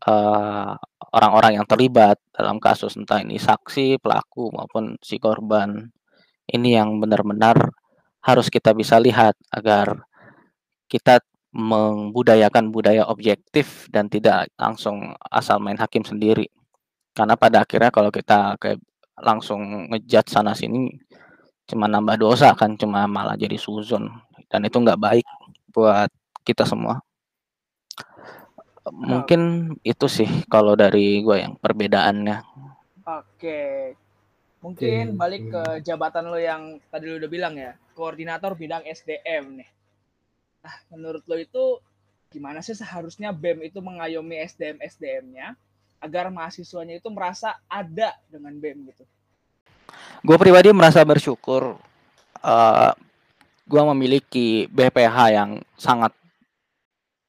orang 0.06 0.76
eh, 0.76 0.76
orang-orang 1.16 1.52
yang 1.62 1.66
terlibat 1.68 2.18
dalam 2.32 2.62
kasus 2.62 2.96
entah 2.96 3.20
ini 3.20 3.42
saksi, 3.42 4.00
pelaku 4.00 4.54
maupun 4.54 4.96
si 5.02 5.18
korban. 5.20 5.90
Ini 6.50 6.82
yang 6.82 6.98
benar-benar 7.02 7.74
harus 8.24 8.48
kita 8.50 8.74
bisa 8.74 8.98
lihat 9.02 9.36
agar 9.52 10.06
kita 10.90 11.22
membudayakan 11.54 12.70
budaya 12.70 13.10
objektif 13.10 13.90
dan 13.90 14.06
tidak 14.10 14.54
langsung 14.58 15.18
asal 15.34 15.58
main 15.62 15.78
hakim 15.78 16.06
sendiri. 16.06 16.50
Karena 17.14 17.34
pada 17.38 17.66
akhirnya 17.66 17.90
kalau 17.90 18.14
kita 18.14 18.58
kayak 18.62 18.80
langsung 19.20 19.90
ngejat 19.92 20.30
sana 20.32 20.56
sini 20.56 20.88
cuma 21.70 21.86
nambah 21.86 22.18
dosa 22.18 22.56
kan 22.58 22.74
cuma 22.80 23.06
malah 23.06 23.38
jadi 23.38 23.54
suzon 23.60 24.10
dan 24.50 24.66
itu 24.66 24.78
nggak 24.82 24.98
baik 24.98 25.26
buat 25.74 26.10
kita 26.46 26.66
semua. 26.66 27.02
Mungkin 28.88 29.74
itu 29.84 30.08
sih 30.08 30.30
kalau 30.48 30.74
dari 30.80 31.20
gue 31.20 31.38
yang 31.44 31.54
perbedaannya. 31.60 32.38
Oke. 33.04 33.94
Mungkin 34.60 35.16
balik 35.16 35.52
ke 35.52 35.64
jabatan 35.88 36.28
lo 36.28 36.36
yang 36.36 36.84
tadi 36.92 37.08
lo 37.08 37.16
udah 37.16 37.32
bilang 37.32 37.56
ya, 37.56 37.76
koordinator 37.96 38.56
bidang 38.60 38.84
SDM 38.84 39.64
nih. 39.64 39.70
Nah, 40.60 40.76
menurut 40.92 41.24
lo 41.24 41.40
itu 41.40 41.80
gimana 42.30 42.60
sih 42.62 42.76
seharusnya 42.76 43.32
BEM 43.34 43.72
itu 43.72 43.80
mengayomi 43.82 44.38
SDM 44.44 44.78
SDM-nya 44.84 45.58
agar 46.04 46.30
mahasiswanya 46.30 47.00
itu 47.00 47.10
merasa 47.10 47.58
ada 47.66 48.14
dengan 48.28 48.54
BEM 48.54 48.92
gitu? 48.92 49.04
Gue 50.22 50.36
pribadi 50.36 50.70
merasa 50.76 51.02
bersyukur 51.08 51.80
uh, 52.44 52.92
gue 53.70 53.82
memiliki 53.96 54.66
BPH 54.70 55.18
yang 55.32 55.52
sangat 55.80 56.12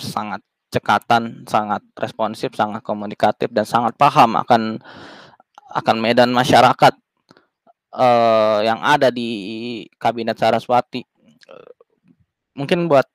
sangat 0.01 0.43
cekatan, 0.71 1.45
sangat 1.51 1.83
responsif, 1.99 2.55
sangat 2.55 2.81
komunikatif 2.87 3.51
dan 3.51 3.67
sangat 3.67 3.99
paham 3.99 4.39
akan 4.39 4.79
akan 5.71 5.97
medan 5.99 6.31
masyarakat 6.31 6.95
uh, 7.95 8.59
yang 8.63 8.79
ada 8.83 9.11
di 9.11 9.29
kabinet 9.99 10.39
Saraswati. 10.39 11.07
mungkin 12.51 12.91
buat 12.91 13.07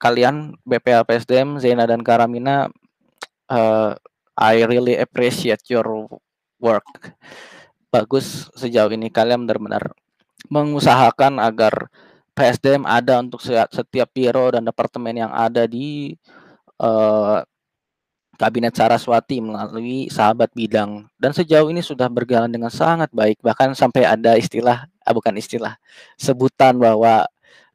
kalian 0.00 0.54
BPA 0.62 1.02
PSDM 1.04 1.58
Zena 1.58 1.84
dan 1.88 2.04
Karamina 2.04 2.68
uh, 3.48 3.92
I 4.34 4.64
really 4.66 4.98
appreciate 4.98 5.62
your 5.70 6.08
work. 6.58 6.86
Bagus 7.92 8.50
sejauh 8.58 8.90
ini 8.90 9.12
kalian 9.12 9.46
benar-benar 9.46 9.94
mengusahakan 10.50 11.38
agar 11.38 11.88
PSDM 12.34 12.82
ada 12.82 13.22
untuk 13.22 13.38
setiap 13.46 14.10
biro 14.10 14.50
dan 14.50 14.66
departemen 14.66 15.14
yang 15.14 15.32
ada 15.32 15.70
di 15.70 16.18
uh, 16.84 17.40
Kabinet 18.34 18.74
Saraswati 18.74 19.38
melalui 19.38 20.10
sahabat 20.10 20.50
bidang. 20.52 21.06
Dan 21.14 21.30
sejauh 21.30 21.70
ini 21.70 21.80
sudah 21.80 22.10
berjalan 22.10 22.50
dengan 22.50 22.68
sangat 22.68 23.08
baik. 23.14 23.38
Bahkan 23.40 23.78
sampai 23.78 24.04
ada 24.04 24.34
istilah 24.34 24.90
ah, 25.06 25.14
bukan 25.14 25.38
istilah 25.38 25.78
sebutan 26.18 26.74
bahwa 26.74 27.24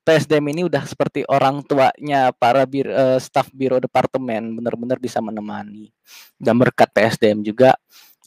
PSDM 0.03 0.45
ini 0.51 0.61
udah 0.67 0.83
seperti 0.83 1.23
orang 1.29 1.63
tuanya 1.63 2.33
para 2.35 2.65
bir, 2.67 2.89
uh, 2.91 3.19
staf 3.21 3.47
biro 3.55 3.79
departemen 3.79 4.57
benar-benar 4.57 4.99
bisa 4.99 5.23
menemani. 5.23 5.95
Dan 6.35 6.59
berkat 6.59 6.91
PSDM 6.91 7.39
juga 7.45 7.79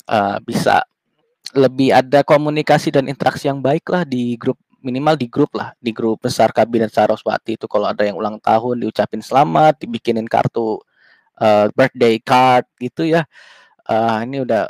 uh, 0.08 0.38
bisa 0.40 0.86
lebih 1.52 1.92
ada 1.92 2.24
komunikasi 2.24 2.88
dan 2.88 3.12
interaksi 3.12 3.44
yang 3.50 3.60
baik 3.60 3.84
lah 3.92 4.08
di 4.08 4.40
grup 4.40 4.56
minimal 4.82 5.14
di 5.16 5.26
grup 5.30 5.54
lah 5.56 5.72
di 5.78 5.94
grup 5.94 6.26
besar 6.26 6.50
kabinet 6.50 6.92
Saraswati 6.92 7.56
itu 7.56 7.66
kalau 7.70 7.88
ada 7.88 8.02
yang 8.04 8.18
ulang 8.18 8.36
tahun 8.42 8.82
diucapin 8.82 9.22
selamat 9.22 9.80
dibikinin 9.82 10.26
kartu 10.26 10.82
uh, 11.38 11.66
birthday 11.72 12.18
card 12.20 12.66
gitu 12.82 13.06
ya. 13.06 13.24
Uh, 13.86 14.22
ini 14.26 14.42
udah 14.42 14.66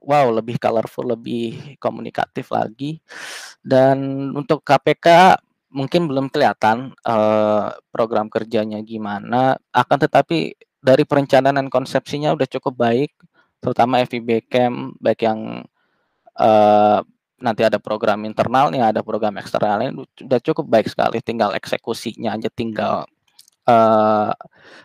wow 0.00 0.32
lebih 0.32 0.56
colorful 0.56 1.12
lebih 1.12 1.76
komunikatif 1.76 2.50
lagi. 2.52 2.98
Dan 3.60 4.30
untuk 4.32 4.64
KPK 4.64 5.38
mungkin 5.70 6.10
belum 6.10 6.26
kelihatan 6.32 6.96
uh, 7.06 7.76
program 7.94 8.26
kerjanya 8.26 8.80
gimana. 8.82 9.60
Akan 9.70 10.00
tetapi 10.00 10.56
dari 10.80 11.04
perencanaan 11.04 11.68
konsepsinya 11.68 12.32
udah 12.32 12.48
cukup 12.48 12.74
baik 12.74 13.12
terutama 13.60 14.00
FIB 14.00 14.48
Camp 14.48 14.96
baik 14.96 15.20
yang 15.28 15.62
uh, 16.40 17.04
nanti 17.40 17.64
ada 17.64 17.80
program 17.80 18.28
internalnya, 18.28 18.92
ada 18.92 19.00
program 19.00 19.40
eksternalnya, 19.40 19.96
sudah 20.16 20.40
cukup 20.44 20.64
baik 20.68 20.86
sekali. 20.92 21.18
Tinggal 21.24 21.56
eksekusinya 21.56 22.36
aja, 22.36 22.48
tinggal 22.52 23.08
uh, 23.66 24.32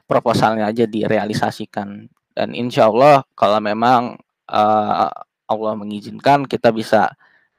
proposalnya 0.07 0.71
aja 0.71 0.87
direalisasikan 0.87 2.07
dan 2.35 2.51
insya 2.51 2.91
Allah 2.91 3.23
kalau 3.33 3.63
memang 3.63 4.19
uh, 4.51 5.09
Allah 5.45 5.73
mengizinkan 5.77 6.43
kita 6.43 6.75
bisa 6.75 7.07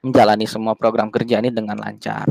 menjalani 0.05 0.45
semua 0.45 0.77
program 0.77 1.09
kerja 1.09 1.41
ini 1.41 1.49
dengan 1.49 1.81
lancar. 1.81 2.29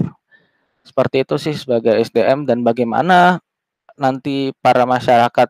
Seperti 0.86 1.25
itu 1.25 1.36
sih 1.41 1.57
sebagai 1.57 1.98
SDM 1.98 2.45
dan 2.45 2.62
bagaimana 2.62 3.41
nanti 3.98 4.53
para 4.62 4.86
masyarakat 4.86 5.50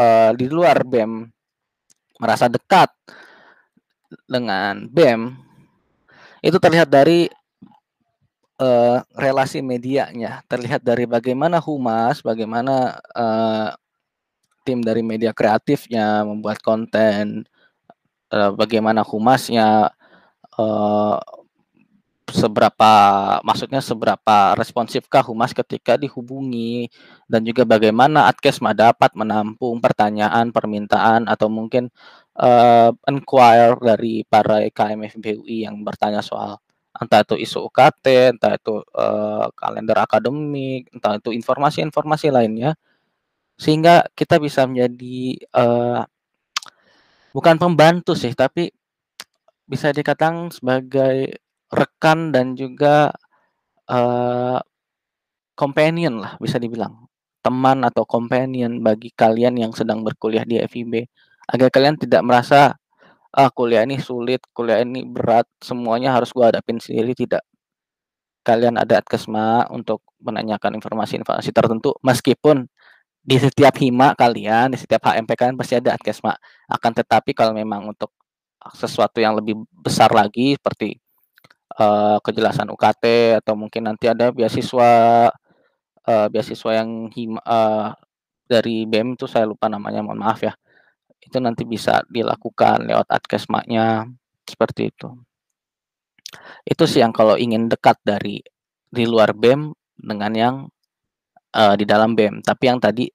uh, 0.00 0.32
di 0.32 0.46
luar 0.48 0.80
BEM 0.88 1.28
merasa 2.16 2.48
dekat 2.48 2.88
dengan 4.24 4.88
BEM 4.88 5.49
itu 6.40 6.56
terlihat 6.56 6.88
dari 6.88 7.28
uh, 8.60 8.98
relasi 9.16 9.64
medianya, 9.64 10.44
terlihat 10.46 10.84
dari 10.84 11.08
bagaimana 11.08 11.60
humas, 11.60 12.20
bagaimana 12.20 13.00
uh, 13.16 13.72
tim 14.64 14.84
dari 14.84 15.00
media 15.00 15.32
kreatifnya 15.32 16.22
membuat 16.24 16.60
konten, 16.60 17.48
uh, 18.32 18.52
bagaimana 18.52 19.00
humasnya 19.00 19.88
uh, 20.60 21.18
seberapa 22.30 22.92
maksudnya 23.42 23.82
seberapa 23.82 24.54
responsifkah 24.54 25.26
humas 25.26 25.50
ketika 25.50 25.98
dihubungi 25.98 26.86
dan 27.26 27.42
juga 27.42 27.66
bagaimana 27.66 28.30
Adkesma 28.30 28.70
dapat 28.70 29.12
menampung 29.18 29.82
pertanyaan, 29.82 30.54
permintaan 30.54 31.26
atau 31.26 31.50
mungkin 31.50 31.90
uh, 32.40 32.90
inquire 33.06 33.76
dari 33.78 34.24
para 34.24 34.64
IKM 34.64 35.00
FBUI 35.16 35.68
yang 35.68 35.84
bertanya 35.84 36.24
soal 36.24 36.56
entah 36.96 37.22
itu 37.22 37.38
isu 37.38 37.70
UKT, 37.70 38.34
entah 38.36 38.58
itu 38.58 38.82
uh, 38.98 39.46
kalender 39.54 39.96
akademik, 40.00 40.90
entah 40.90 41.16
itu 41.20 41.30
informasi-informasi 41.30 42.32
lainnya 42.34 42.74
sehingga 43.60 44.08
kita 44.16 44.40
bisa 44.40 44.64
menjadi 44.64 45.36
uh, 45.52 46.00
bukan 47.36 47.60
pembantu 47.60 48.16
sih 48.16 48.32
tapi 48.32 48.72
bisa 49.68 49.92
dikatakan 49.92 50.48
sebagai 50.50 51.38
rekan 51.70 52.32
dan 52.34 52.58
juga 52.58 53.12
uh, 53.86 54.58
companion 55.54 56.18
lah 56.18 56.34
bisa 56.40 56.56
dibilang. 56.58 57.06
Teman 57.40 57.84
atau 57.88 58.04
companion 58.04 58.80
bagi 58.84 59.12
kalian 59.12 59.56
yang 59.56 59.72
sedang 59.72 60.04
berkuliah 60.04 60.44
di 60.44 60.60
FIB 60.60 61.06
agar 61.50 61.68
kalian 61.74 61.98
tidak 61.98 62.22
merasa 62.22 62.78
ah 63.30 63.50
kuliah 63.50 63.82
ini 63.86 63.98
sulit 63.98 64.42
kuliah 64.54 64.82
ini 64.82 65.06
berat 65.06 65.46
semuanya 65.62 66.14
harus 66.14 66.30
gua 66.34 66.50
hadapin 66.50 66.78
sendiri 66.82 67.14
tidak 67.14 67.42
kalian 68.42 68.78
ada 68.80 69.02
Adkesma 69.02 69.68
untuk 69.70 70.02
menanyakan 70.22 70.78
informasi-informasi 70.80 71.50
tertentu 71.52 71.94
meskipun 72.00 72.66
di 73.20 73.36
setiap 73.36 73.76
hima 73.78 74.16
kalian, 74.16 74.72
di 74.72 74.78
setiap 74.80 75.12
HMP 75.12 75.36
kalian 75.36 75.56
pasti 75.60 75.76
ada 75.76 75.92
adkesma. 75.92 76.32
Akan 76.66 76.96
tetapi 76.96 77.36
kalau 77.36 77.52
memang 77.52 77.92
untuk 77.92 78.10
sesuatu 78.76 79.20
yang 79.20 79.36
lebih 79.36 79.60
besar 79.72 80.12
lagi 80.12 80.56
seperti 80.56 80.96
uh, 81.80 82.20
kejelasan 82.20 82.68
UKT 82.72 83.36
atau 83.40 83.56
mungkin 83.56 83.88
nanti 83.88 84.08
ada 84.08 84.32
beasiswa 84.32 84.90
uh, 86.08 86.26
beasiswa 86.32 86.70
yang 86.76 87.08
hima, 87.12 87.40
uh, 87.44 87.92
dari 88.48 88.84
BEM 88.88 89.14
itu 89.16 89.28
saya 89.28 89.46
lupa 89.46 89.68
namanya, 89.68 90.02
mohon 90.04 90.20
maaf 90.20 90.40
ya. 90.44 90.52
Itu 91.20 91.38
nanti 91.38 91.68
bisa 91.68 92.02
dilakukan 92.08 92.88
lewat 92.88 93.08
adkesmanya 93.12 94.08
seperti 94.48 94.90
itu. 94.90 95.08
Itu 96.66 96.88
sih 96.88 97.04
yang 97.04 97.14
kalau 97.14 97.36
ingin 97.36 97.68
dekat 97.70 98.00
dari 98.02 98.40
di 98.90 99.04
luar 99.06 99.36
BEM 99.36 99.70
dengan 100.00 100.32
yang 100.34 100.56
uh, 101.54 101.74
di 101.78 101.84
dalam 101.86 102.18
BEM. 102.18 102.42
Tapi 102.42 102.64
yang 102.66 102.82
tadi 102.82 103.06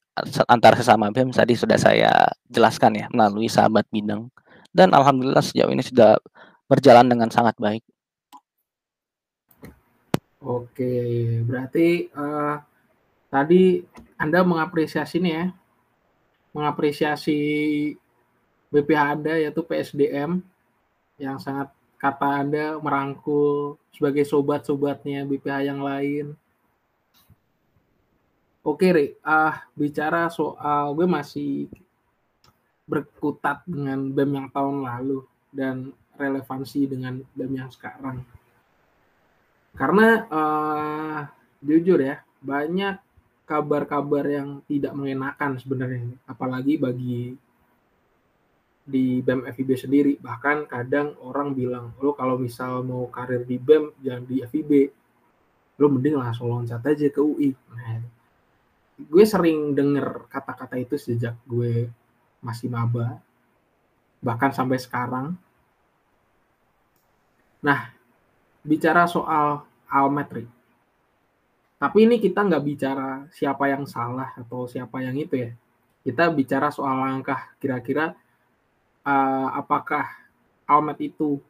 antara 0.47 0.79
sesama 0.79 1.11
BEM 1.11 1.35
tadi 1.35 1.57
sudah 1.57 1.75
saya 1.75 2.11
jelaskan 2.48 2.96
ya 2.96 3.05
melalui 3.11 3.51
sahabat 3.51 3.83
bidang 3.91 4.31
dan 4.75 4.91
alhamdulillah 4.91 5.44
sejauh 5.44 5.72
ini 5.72 5.79
sudah 5.79 6.20
berjalan 6.68 7.07
dengan 7.07 7.31
sangat 7.31 7.55
baik. 7.55 7.83
Oke, 10.46 11.41
berarti 11.48 12.11
uh, 12.13 12.61
tadi 13.33 13.81
Anda 14.20 14.46
mengapresiasi 14.46 15.18
nih 15.18 15.33
ya, 15.33 15.46
mengapresiasi 16.55 17.37
BPH 18.72 19.01
Anda 19.20 19.33
yaitu 19.35 19.59
PSDM 19.59 20.39
yang 21.20 21.35
sangat 21.35 21.68
kata 22.00 22.27
Anda 22.39 22.65
merangkul 22.79 23.75
sebagai 23.91 24.24
sobat-sobatnya 24.24 25.27
BPH 25.27 25.68
yang 25.68 25.83
lain 25.83 26.39
Oke, 28.65 28.89
Ri. 28.89 29.13
Uh, 29.22 29.53
bicara 29.77 30.25
soal 30.25 30.98
gue 30.98 31.05
masih 31.05 31.70
berkutat 32.89 33.61
dengan 33.70 34.09
BEM 34.09 34.41
yang 34.41 34.50
tahun 34.50 34.81
lalu 34.81 35.22
dan 35.53 35.94
relevansi 36.18 36.89
dengan 36.89 37.22
BEM 37.37 37.61
yang 37.61 37.70
sekarang. 37.70 38.25
Karena 39.77 40.25
uh, 40.33 41.20
jujur 41.61 42.01
ya, 42.01 42.25
banyak 42.41 42.98
kabar-kabar 43.46 44.25
yang 44.25 44.60
tidak 44.66 44.94
mengenakan 44.98 45.62
sebenarnya, 45.62 46.18
apalagi 46.25 46.75
bagi 46.81 47.38
di 48.86 49.22
BEM 49.22 49.50
FIB 49.50 49.70
sendiri. 49.77 50.14
Bahkan 50.22 50.70
kadang 50.70 51.18
orang 51.22 51.53
bilang, 51.58 51.94
lo 52.01 52.14
kalau 52.14 52.38
misal 52.38 52.86
mau 52.86 53.10
karir 53.10 53.46
di 53.46 53.58
BEM, 53.58 53.98
jangan 54.01 54.24
di 54.25 54.46
FIB. 54.46 54.72
Lo 55.81 55.90
mending 55.90 56.18
langsung 56.18 56.50
loncat 56.50 56.86
aja 56.86 57.08
ke 57.10 57.22
UI. 57.22 57.51
Nah, 57.74 58.00
gue 58.96 59.24
sering 59.27 59.75
denger 59.75 60.31
kata-kata 60.31 60.79
itu 60.79 60.96
sejak 60.96 61.36
gue 61.44 61.92
masih 62.40 62.72
maba 62.72 63.20
bahkan 64.24 64.55
sampai 64.55 64.79
sekarang 64.79 65.36
nah 67.60 67.92
bicara 68.64 69.03
soal 69.03 69.68
almetri 69.92 70.48
tapi 71.75 72.07
ini 72.07 72.24
kita 72.24 72.48
nggak 72.48 72.64
bicara 72.64 73.27
siapa 73.35 73.68
yang 73.68 73.83
salah 73.83 74.31
atau 74.40 74.64
siapa 74.64 75.03
yang 75.03 75.16
itu 75.20 75.35
ya. 75.35 75.51
Kita 76.05 76.31
bicara 76.31 76.72
soal 76.72 77.01
langkah 77.01 77.51
kira-kira 77.59 78.16
uh, 79.03 79.50
apakah 79.51 80.07
almet 80.66 81.11
itu 81.11 81.42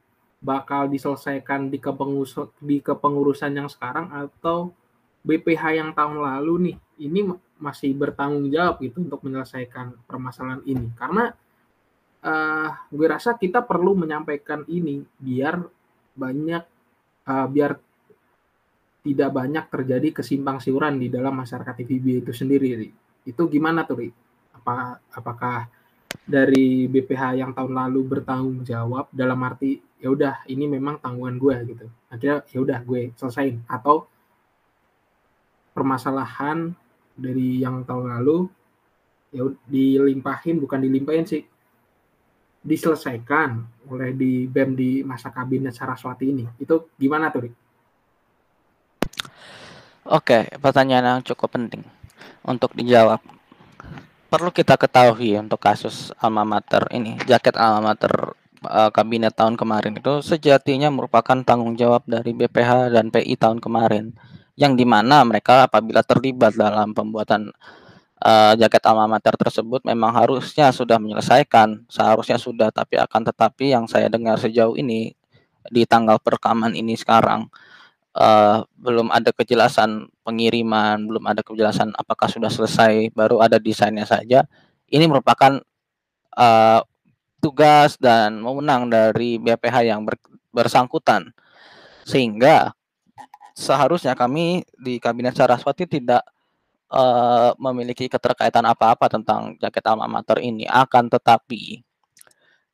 bakal 0.41 0.89
diselesaikan 0.89 1.69
di 1.69 1.77
kepengurusan 1.77 2.49
di 2.61 2.81
kepengurusan 2.81 3.51
yang 3.53 3.69
sekarang 3.69 4.09
atau 4.11 4.73
BPH 5.25 5.63
yang 5.81 5.89
tahun 5.93 6.21
lalu 6.21 6.53
nih 6.69 6.77
ini 7.01 7.19
masih 7.57 7.95
bertanggung 7.97 8.49
jawab 8.53 8.81
gitu 8.81 9.01
untuk 9.01 9.21
menyelesaikan 9.25 9.93
permasalahan 10.05 10.61
ini. 10.65 10.89
Karena 10.97 11.33
uh, 12.25 12.69
gue 12.89 13.07
rasa 13.07 13.37
kita 13.37 13.61
perlu 13.61 13.93
menyampaikan 13.93 14.65
ini 14.69 15.05
biar 15.21 15.61
banyak 16.15 16.63
uh, 17.27 17.47
biar 17.49 17.77
tidak 19.05 19.29
banyak 19.29 19.69
terjadi 19.69 20.09
kesimpang 20.17 20.57
siuran 20.57 20.97
di 20.97 21.13
dalam 21.13 21.37
masyarakat 21.37 21.85
IPB 21.85 22.25
itu 22.25 22.33
sendiri. 22.33 22.89
Itu 23.21 23.45
gimana 23.45 23.85
tuh, 23.85 24.01
Ri? 24.01 24.09
Apa, 24.57 24.97
apakah 25.13 25.69
dari 26.25 26.89
BPH 26.89 27.37
yang 27.37 27.51
tahun 27.53 27.77
lalu 27.77 28.01
bertanggung 28.17 28.65
jawab 28.65 29.05
dalam 29.13 29.37
arti 29.45 29.77
ya 30.01 30.09
udah 30.09 30.47
ini 30.49 30.65
memang 30.65 30.97
tanggungan 30.97 31.37
gue 31.37 31.55
gitu. 31.75 31.85
Akhirnya 32.09 32.41
ya 32.49 32.59
udah 32.65 32.79
gue 32.81 33.13
selesain 33.13 33.61
atau 33.69 34.09
permasalahan 35.75 36.73
dari 37.13 37.61
yang 37.61 37.85
tahun 37.85 38.15
lalu 38.17 38.49
ya 39.35 39.43
dilimpahin 39.67 40.57
bukan 40.63 40.79
dilimpahin 40.81 41.27
sih 41.27 41.43
diselesaikan 42.65 43.61
oleh 43.93 44.17
di 44.17 44.49
BEM 44.49 44.73
di 44.73 44.89
masa 45.05 45.29
kabinet 45.29 45.77
Saraswati 45.77 46.25
ini. 46.33 46.45
Itu 46.57 46.89
gimana 46.97 47.29
tuh, 47.29 47.53
Oke, 50.05 50.45
pertanyaan 50.61 51.17
yang 51.17 51.21
cukup 51.25 51.57
penting 51.57 51.81
untuk 52.45 52.77
dijawab. 52.77 53.17
Perlu 54.29 54.53
kita 54.53 54.77
ketahui 54.77 55.33
untuk 55.33 55.57
kasus 55.57 56.13
alma 56.21 56.45
mater 56.45 56.85
ini, 56.93 57.17
jaket 57.25 57.57
alma 57.57 57.89
mater 57.89 58.37
uh, 58.69 58.93
kabinet 58.93 59.33
tahun 59.33 59.57
kemarin 59.57 59.97
itu 59.97 60.21
sejatinya 60.21 60.93
merupakan 60.93 61.41
tanggung 61.41 61.73
jawab 61.73 62.05
dari 62.05 62.37
BPH 62.37 62.93
dan 62.93 63.09
PI 63.09 63.33
tahun 63.33 63.57
kemarin 63.57 64.13
yang 64.53 64.77
di 64.77 64.85
mana 64.85 65.25
mereka 65.25 65.65
apabila 65.65 66.05
terlibat 66.05 66.53
dalam 66.53 66.93
pembuatan 66.93 67.49
uh, 68.21 68.53
jaket 68.61 68.85
alma 68.85 69.09
mater 69.09 69.33
tersebut 69.33 69.81
memang 69.89 70.13
harusnya 70.13 70.69
sudah 70.69 71.01
menyelesaikan, 71.01 71.81
seharusnya 71.89 72.37
sudah, 72.37 72.69
tapi 72.69 73.01
akan 73.01 73.25
tetapi 73.25 73.73
yang 73.73 73.89
saya 73.89 74.05
dengar 74.05 74.37
sejauh 74.37 74.77
ini 74.77 75.17
di 75.65 75.81
tanggal 75.89 76.21
perekaman 76.21 76.77
ini 76.77 76.93
sekarang 76.93 77.49
uh, 78.15 78.63
belum 78.79 79.11
ada 79.11 79.29
kejelasan 79.35 80.07
pengiriman, 80.23 81.03
belum 81.05 81.23
ada 81.27 81.43
kejelasan 81.43 81.91
apakah 81.99 82.31
sudah 82.31 82.49
selesai, 82.49 83.11
baru 83.11 83.43
ada 83.43 83.59
desainnya 83.59 84.07
saja. 84.07 84.47
Ini 84.87 85.05
merupakan 85.05 85.59
uh, 86.39 86.81
tugas 87.43 87.99
dan 87.99 88.39
mewenang 88.39 88.89
dari 88.89 89.37
BPH 89.37 89.75
yang 89.85 90.01
ber, 90.07 90.15
bersangkutan, 90.55 91.35
sehingga 92.07 92.73
seharusnya 93.55 94.15
kami 94.17 94.63
di 94.79 94.97
kabinet 94.97 95.35
Saraswati 95.35 95.85
tidak 95.85 96.23
uh, 96.91 97.51
memiliki 97.59 98.07
keterkaitan 98.07 98.65
apa-apa 98.65 99.11
tentang 99.11 99.59
jaket 99.59 99.83
alma 99.85 100.07
mater 100.07 100.39
ini. 100.41 100.65
Akan 100.65 101.11
tetapi 101.11 101.83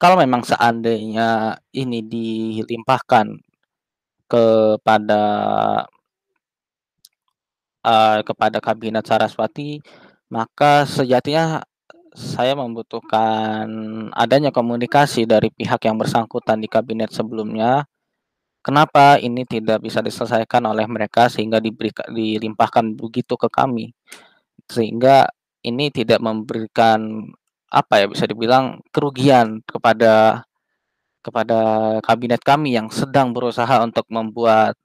kalau 0.01 0.17
memang 0.17 0.41
seandainya 0.41 1.61
ini 1.77 2.01
dilimpahkan 2.01 3.50
kepada 4.31 5.23
uh, 7.83 8.19
kepada 8.23 8.57
kabinet 8.63 9.03
Saraswati, 9.03 9.83
maka 10.31 10.87
sejatinya 10.87 11.59
saya 12.11 12.55
membutuhkan 12.55 13.67
adanya 14.15 14.51
komunikasi 14.51 15.23
dari 15.27 15.47
pihak 15.51 15.79
yang 15.87 15.95
bersangkutan 15.99 16.59
di 16.63 16.67
kabinet 16.71 17.11
sebelumnya. 17.11 17.87
Kenapa 18.61 19.17
ini 19.17 19.41
tidak 19.49 19.81
bisa 19.81 20.05
diselesaikan 20.05 20.61
oleh 20.69 20.85
mereka 20.85 21.25
sehingga 21.33 21.57
diberi 21.57 21.89
dilimpahkan 22.13 22.93
begitu 22.93 23.33
ke 23.33 23.49
kami? 23.49 23.89
Sehingga 24.69 25.25
ini 25.65 25.89
tidak 25.89 26.21
memberikan 26.21 27.25
apa 27.71 28.03
ya 28.03 28.07
bisa 28.11 28.27
dibilang 28.29 28.83
kerugian 28.93 29.63
kepada 29.65 30.43
kepada 31.21 31.59
kabinet 32.01 32.41
kami 32.41 32.73
yang 32.77 32.89
sedang 32.89 33.31
berusaha 33.33 33.81
untuk 33.85 34.05
membuat 34.09 34.75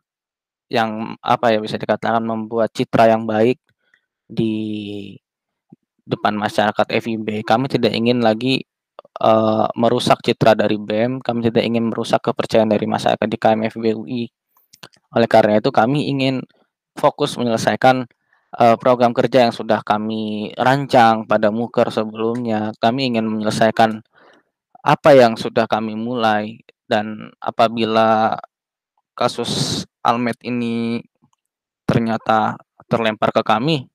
yang 0.69 1.15
apa 1.23 1.55
ya 1.55 1.59
bisa 1.63 1.79
dikatakan 1.81 2.23
membuat 2.23 2.71
citra 2.75 3.09
yang 3.11 3.25
baik 3.25 3.59
di 4.27 5.15
depan 6.07 6.35
masyarakat 6.39 6.87
FIB. 7.03 7.43
Kami 7.43 7.67
tidak 7.67 7.93
ingin 7.95 8.23
lagi 8.23 8.63
uh, 9.23 9.67
merusak 9.75 10.23
citra 10.23 10.55
dari 10.55 10.79
BEM, 10.79 11.19
kami 11.23 11.51
tidak 11.51 11.67
ingin 11.67 11.91
merusak 11.91 12.23
kepercayaan 12.23 12.71
dari 12.71 12.87
masyarakat 12.87 13.27
di 13.27 13.39
KMFB 13.39 13.85
UI. 13.99 14.23
Oleh 15.15 15.29
karena 15.31 15.59
itu 15.59 15.71
kami 15.75 16.11
ingin 16.11 16.43
fokus 16.97 17.35
menyelesaikan 17.37 18.07
uh, 18.59 18.77
program 18.79 19.13
kerja 19.17 19.49
yang 19.49 19.55
sudah 19.55 19.83
kami 19.83 20.53
rancang 20.57 21.27
pada 21.27 21.51
Muker 21.51 21.91
sebelumnya. 21.91 22.71
Kami 22.79 23.15
ingin 23.15 23.27
menyelesaikan 23.27 24.03
apa 24.87 25.11
yang 25.19 25.35
sudah 25.35 25.67
kami 25.67 25.99
mulai 25.99 26.63
dan 26.87 27.35
apabila 27.43 28.39
kasus 29.19 29.83
Almet 30.07 30.39
ini 30.47 31.03
ternyata 31.83 32.55
terlempar 32.87 33.35
ke 33.35 33.43
kami, 33.43 33.91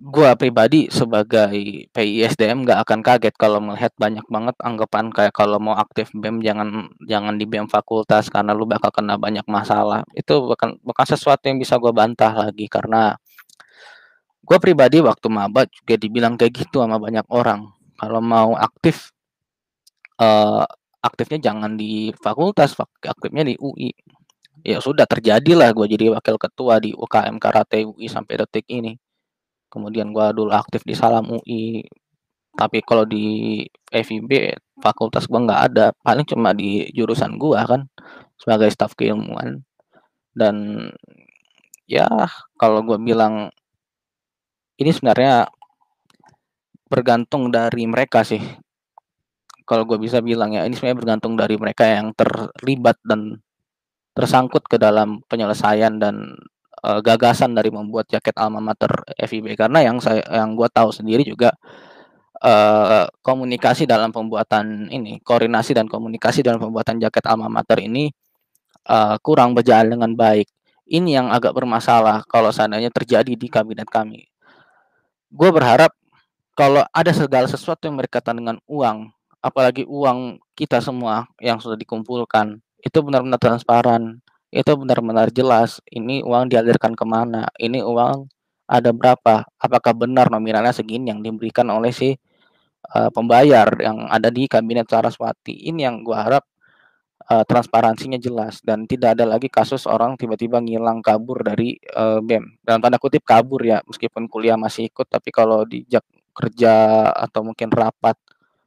gua 0.00 0.32
pribadi 0.40 0.88
sebagai 0.88 1.52
PISDM 1.92 2.64
nggak 2.64 2.80
akan 2.88 3.00
kaget 3.04 3.34
kalau 3.36 3.60
melihat 3.60 3.92
banyak 4.00 4.24
banget 4.32 4.56
anggapan 4.64 5.12
kayak 5.12 5.36
kalau 5.36 5.60
mau 5.60 5.76
aktif 5.76 6.08
BEM 6.16 6.40
jangan 6.40 6.88
jangan 7.04 7.36
di 7.36 7.44
BEM 7.44 7.68
fakultas 7.68 8.32
karena 8.32 8.56
lu 8.56 8.64
bakal 8.64 8.88
kena 8.88 9.20
banyak 9.20 9.44
masalah. 9.44 10.00
Itu 10.16 10.48
bukan 10.48 10.80
bukan 10.80 11.04
sesuatu 11.04 11.44
yang 11.52 11.60
bisa 11.60 11.76
gua 11.76 11.92
bantah 11.92 12.32
lagi 12.32 12.64
karena 12.72 13.20
gua 14.40 14.56
pribadi 14.56 15.04
waktu 15.04 15.28
maba 15.28 15.68
juga 15.68 15.94
dibilang 16.00 16.40
kayak 16.40 16.64
gitu 16.64 16.80
sama 16.80 16.96
banyak 16.96 17.28
orang. 17.28 17.83
Kalau 17.94 18.20
mau 18.20 18.58
aktif 18.58 19.14
uh, 20.18 20.66
aktifnya 21.04 21.52
jangan 21.52 21.76
di 21.76 22.10
fakultas, 22.18 22.74
aktifnya 23.04 23.44
di 23.44 23.54
UI. 23.60 23.92
Ya 24.64 24.80
sudah 24.80 25.04
terjadilah 25.04 25.76
gue 25.76 25.86
jadi 25.92 26.14
wakil 26.16 26.40
ketua 26.40 26.80
di 26.80 26.96
UKM 26.96 27.36
Karate 27.36 27.84
UI 27.84 28.08
sampai 28.08 28.40
detik 28.40 28.64
ini. 28.72 28.96
Kemudian 29.68 30.14
gua 30.14 30.30
dulu 30.30 30.54
aktif 30.54 30.86
di 30.86 30.94
Salam 30.94 31.26
UI 31.34 31.82
tapi 32.54 32.78
kalau 32.86 33.02
di 33.02 33.58
FIB 33.90 34.54
fakultas 34.78 35.26
gua 35.26 35.42
nggak 35.42 35.62
ada. 35.74 35.86
Paling 36.06 36.22
cuma 36.30 36.54
di 36.54 36.86
jurusan 36.94 37.34
gua 37.34 37.66
kan 37.66 37.90
sebagai 38.38 38.70
staf 38.70 38.94
keilmuan. 38.94 39.66
Dan 40.30 40.86
ya 41.90 42.06
kalau 42.54 42.86
gua 42.86 42.98
bilang 43.02 43.50
ini 44.78 44.90
sebenarnya 44.94 45.50
bergantung 46.94 47.50
dari 47.50 47.90
mereka 47.90 48.22
sih. 48.22 48.38
Kalau 49.66 49.82
gue 49.82 49.98
bisa 49.98 50.22
bilang 50.22 50.54
ya 50.54 50.62
ini 50.62 50.78
sebenarnya 50.78 50.98
bergantung 51.02 51.34
dari 51.34 51.58
mereka 51.58 51.90
yang 51.90 52.14
terlibat 52.14 53.02
dan 53.02 53.42
tersangkut 54.14 54.62
ke 54.70 54.78
dalam 54.78 55.26
penyelesaian 55.26 55.98
dan 55.98 56.38
uh, 56.86 57.02
gagasan 57.02 57.58
dari 57.58 57.74
membuat 57.74 58.06
jaket 58.06 58.38
alma 58.38 58.62
mater 58.62 59.02
FIB 59.18 59.58
karena 59.58 59.82
yang 59.82 59.98
saya 59.98 60.22
yang 60.30 60.54
gue 60.54 60.68
tahu 60.70 60.94
sendiri 60.94 61.26
juga 61.26 61.50
uh, 62.44 63.10
komunikasi 63.24 63.90
dalam 63.90 64.14
pembuatan 64.14 64.86
ini 64.92 65.18
koordinasi 65.18 65.74
dan 65.74 65.90
komunikasi 65.90 66.46
dalam 66.46 66.62
pembuatan 66.62 67.02
jaket 67.02 67.24
alma 67.26 67.50
mater 67.50 67.82
ini 67.82 68.14
uh, 68.86 69.16
kurang 69.24 69.56
berjalan 69.56 69.98
dengan 69.98 70.12
baik. 70.14 70.46
Ini 70.84 71.24
yang 71.24 71.28
agak 71.32 71.56
bermasalah 71.56 72.28
kalau 72.28 72.52
seandainya 72.52 72.92
terjadi 72.92 73.32
di 73.32 73.48
kabinet 73.48 73.88
kami. 73.88 74.28
Gue 75.32 75.48
berharap 75.48 75.96
kalau 76.54 76.82
ada 76.94 77.12
segala 77.14 77.46
sesuatu 77.50 77.86
yang 77.86 77.98
berkaitan 77.98 78.38
dengan 78.38 78.56
uang 78.66 79.10
apalagi 79.44 79.84
uang 79.84 80.40
kita 80.56 80.80
semua 80.80 81.28
yang 81.42 81.60
sudah 81.60 81.76
dikumpulkan 81.76 82.58
itu 82.80 82.98
benar-benar 83.04 83.38
transparan 83.42 84.22
itu 84.54 84.70
benar-benar 84.78 85.34
jelas 85.34 85.82
ini 85.90 86.22
uang 86.22 86.48
dialirkan 86.48 86.94
ke 86.94 87.04
mana 87.04 87.50
ini 87.58 87.82
uang 87.82 88.30
ada 88.64 88.90
berapa 88.94 89.44
apakah 89.60 89.92
benar 89.92 90.32
nominalnya 90.32 90.72
segini 90.72 91.12
yang 91.12 91.20
diberikan 91.20 91.68
oleh 91.68 91.92
si 91.92 92.16
uh, 92.92 93.10
pembayar 93.12 93.68
yang 93.80 94.08
ada 94.08 94.28
di 94.28 94.48
kabinet 94.48 94.88
Saraswati. 94.88 95.68
Ini 95.68 95.88
yang 95.88 96.00
gua 96.00 96.24
harap 96.24 96.44
uh, 97.28 97.44
transparansinya 97.44 98.16
jelas 98.20 98.60
dan 98.64 98.84
tidak 98.88 99.16
ada 99.20 99.24
lagi 99.28 99.48
kasus 99.48 99.88
orang 99.88 100.16
tiba-tiba 100.16 100.60
ngilang 100.60 101.00
kabur 101.00 101.40
dari 101.44 101.76
uh, 101.96 102.20
BEM 102.20 102.64
dalam 102.64 102.80
tanda 102.80 103.00
kutip 103.00 103.24
kabur 103.24 103.60
ya 103.64 103.80
meskipun 103.84 104.28
kuliah 104.28 104.56
masih 104.60 104.88
ikut 104.88 105.08
tapi 105.08 105.28
kalau 105.32 105.64
dijak 105.64 106.04
kerja 106.34 107.08
atau 107.14 107.46
mungkin 107.46 107.70
rapat 107.70 108.18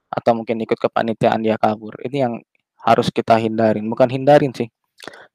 atau 0.08 0.32
mungkin 0.34 0.64
ikut 0.64 0.80
kepanitiaan 0.80 1.44
dia 1.44 1.60
kabur 1.60 2.00
ini 2.08 2.18
yang 2.24 2.34
harus 2.80 3.12
kita 3.12 3.36
hindarin 3.36 3.84
bukan 3.92 4.08
hindarin 4.08 4.56
sih 4.56 4.72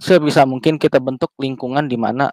sebisa 0.00 0.42
mungkin 0.48 0.80
kita 0.80 0.98
bentuk 0.98 1.30
lingkungan 1.38 1.86
di 1.86 2.00
mana 2.00 2.32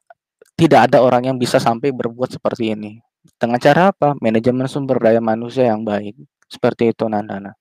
tidak 0.59 0.91
ada 0.91 0.99
orang 0.99 1.23
yang 1.31 1.37
bisa 1.39 1.55
sampai 1.55 1.95
berbuat 1.95 2.35
seperti 2.35 2.75
ini. 2.75 2.99
Dengan 3.39 3.63
cara 3.63 3.95
apa? 3.95 4.11
Manajemen 4.19 4.67
sumber 4.67 4.99
daya 4.99 5.23
manusia 5.23 5.71
yang 5.71 5.87
baik. 5.87 6.19
Seperti 6.51 6.91
itu 6.91 7.07
Nandana. 7.07 7.55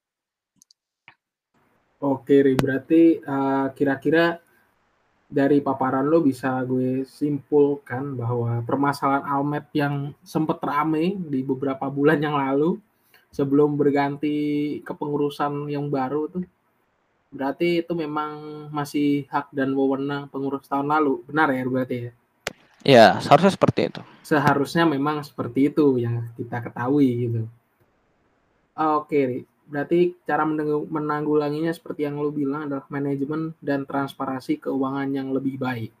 Oke, 2.03 2.43
Ri. 2.43 2.59
Berarti 2.59 3.23
uh, 3.23 3.71
kira-kira 3.71 4.35
dari 5.29 5.61
paparan 5.61 6.09
lo 6.09 6.25
bisa 6.25 6.65
gue 6.65 7.05
simpulkan 7.05 8.17
bahwa 8.17 8.65
permasalahan 8.65 9.29
Almet 9.29 9.69
yang 9.77 10.11
sempat 10.25 10.57
rame 10.65 11.13
di 11.15 11.45
beberapa 11.45 11.85
bulan 11.85 12.17
yang 12.17 12.33
lalu 12.33 12.81
sebelum 13.29 13.77
berganti 13.77 14.81
kepengurusan 14.81 15.69
yang 15.69 15.85
baru 15.87 16.25
tuh 16.33 16.43
Berarti 17.29 17.85
itu 17.85 17.93
memang 17.93 18.65
masih 18.73 19.29
hak 19.29 19.53
dan 19.53 19.77
wewenang 19.77 20.25
pengurus 20.33 20.65
tahun 20.65 20.89
lalu. 20.89 21.21
Benar 21.29 21.53
ya 21.53 21.63
berarti 21.69 21.97
ya? 22.01 22.11
Ya, 22.79 23.05
seharusnya 23.21 23.53
seperti 23.53 23.81
itu. 23.91 24.01
Seharusnya 24.25 24.83
memang 24.89 25.21
seperti 25.21 25.69
itu 25.69 26.01
yang 26.01 26.25
kita 26.33 26.57
ketahui 26.57 27.29
gitu. 27.29 27.41
Oke, 28.73 29.45
berarti 29.69 30.17
cara 30.25 30.43
menanggulanginya 30.89 31.69
seperti 31.69 32.09
yang 32.09 32.17
lo 32.17 32.33
bilang 32.33 32.65
adalah 32.65 32.89
manajemen 32.89 33.53
dan 33.61 33.85
transparansi 33.85 34.57
keuangan 34.65 35.07
yang 35.13 35.29
lebih 35.29 35.61
baik. 35.61 35.93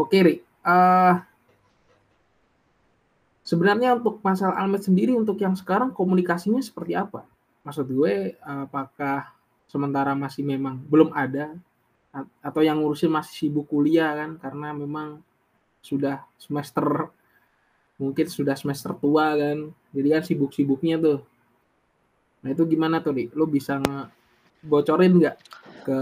Oke, 0.00 0.18
Ri. 0.24 0.36
Uh, 0.64 1.20
sebenarnya 3.44 3.94
untuk 4.00 4.24
masalah 4.24 4.56
Almet 4.56 4.88
sendiri 4.88 5.12
untuk 5.12 5.36
yang 5.38 5.52
sekarang 5.52 5.92
komunikasinya 5.92 6.60
seperti 6.64 6.96
apa? 6.96 7.28
maksud 7.68 7.84
gue 7.84 8.32
apakah 8.40 9.28
sementara 9.68 10.16
masih 10.16 10.40
memang 10.40 10.80
belum 10.88 11.12
ada 11.12 11.52
atau 12.40 12.64
yang 12.64 12.80
ngurusin 12.80 13.12
masih 13.12 13.46
sibuk 13.46 13.68
kuliah 13.68 14.16
kan 14.16 14.40
karena 14.40 14.72
memang 14.72 15.20
sudah 15.84 16.24
semester 16.40 17.12
mungkin 18.00 18.24
sudah 18.24 18.56
semester 18.56 18.96
tua 18.96 19.36
kan 19.36 19.68
jadi 19.92 20.16
kan 20.16 20.22
sibuk-sibuknya 20.24 20.96
tuh 20.96 21.18
nah 22.38 22.48
itu 22.54 22.62
gimana 22.66 23.02
tuh 23.02 23.12
di 23.14 23.24
lo 23.34 23.46
bisa 23.50 23.82
bocorin 24.62 25.18
nggak 25.18 25.36
ke 25.88 26.00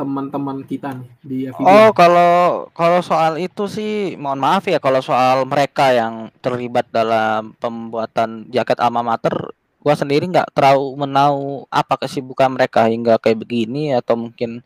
teman-teman 0.00 0.64
kita 0.64 0.96
nih 0.96 1.10
di 1.20 1.38
FIB? 1.52 1.60
Oh 1.60 1.92
kalau 1.92 2.64
kalau 2.72 3.04
soal 3.04 3.36
itu 3.36 3.68
sih 3.68 4.16
mohon 4.16 4.40
maaf 4.40 4.64
ya 4.64 4.80
kalau 4.80 5.04
soal 5.04 5.44
mereka 5.44 5.92
yang 5.92 6.32
terlibat 6.40 6.88
dalam 6.88 7.52
pembuatan 7.60 8.48
jaket 8.48 8.80
alma 8.80 9.04
mater 9.04 9.52
gua 9.84 9.94
sendiri 9.94 10.24
nggak 10.32 10.56
terlalu 10.56 10.96
menau 10.96 11.68
apa 11.68 12.00
kesibukan 12.00 12.48
mereka 12.56 12.88
hingga 12.88 13.20
kayak 13.20 13.44
begini 13.44 13.92
atau 13.92 14.16
mungkin 14.16 14.64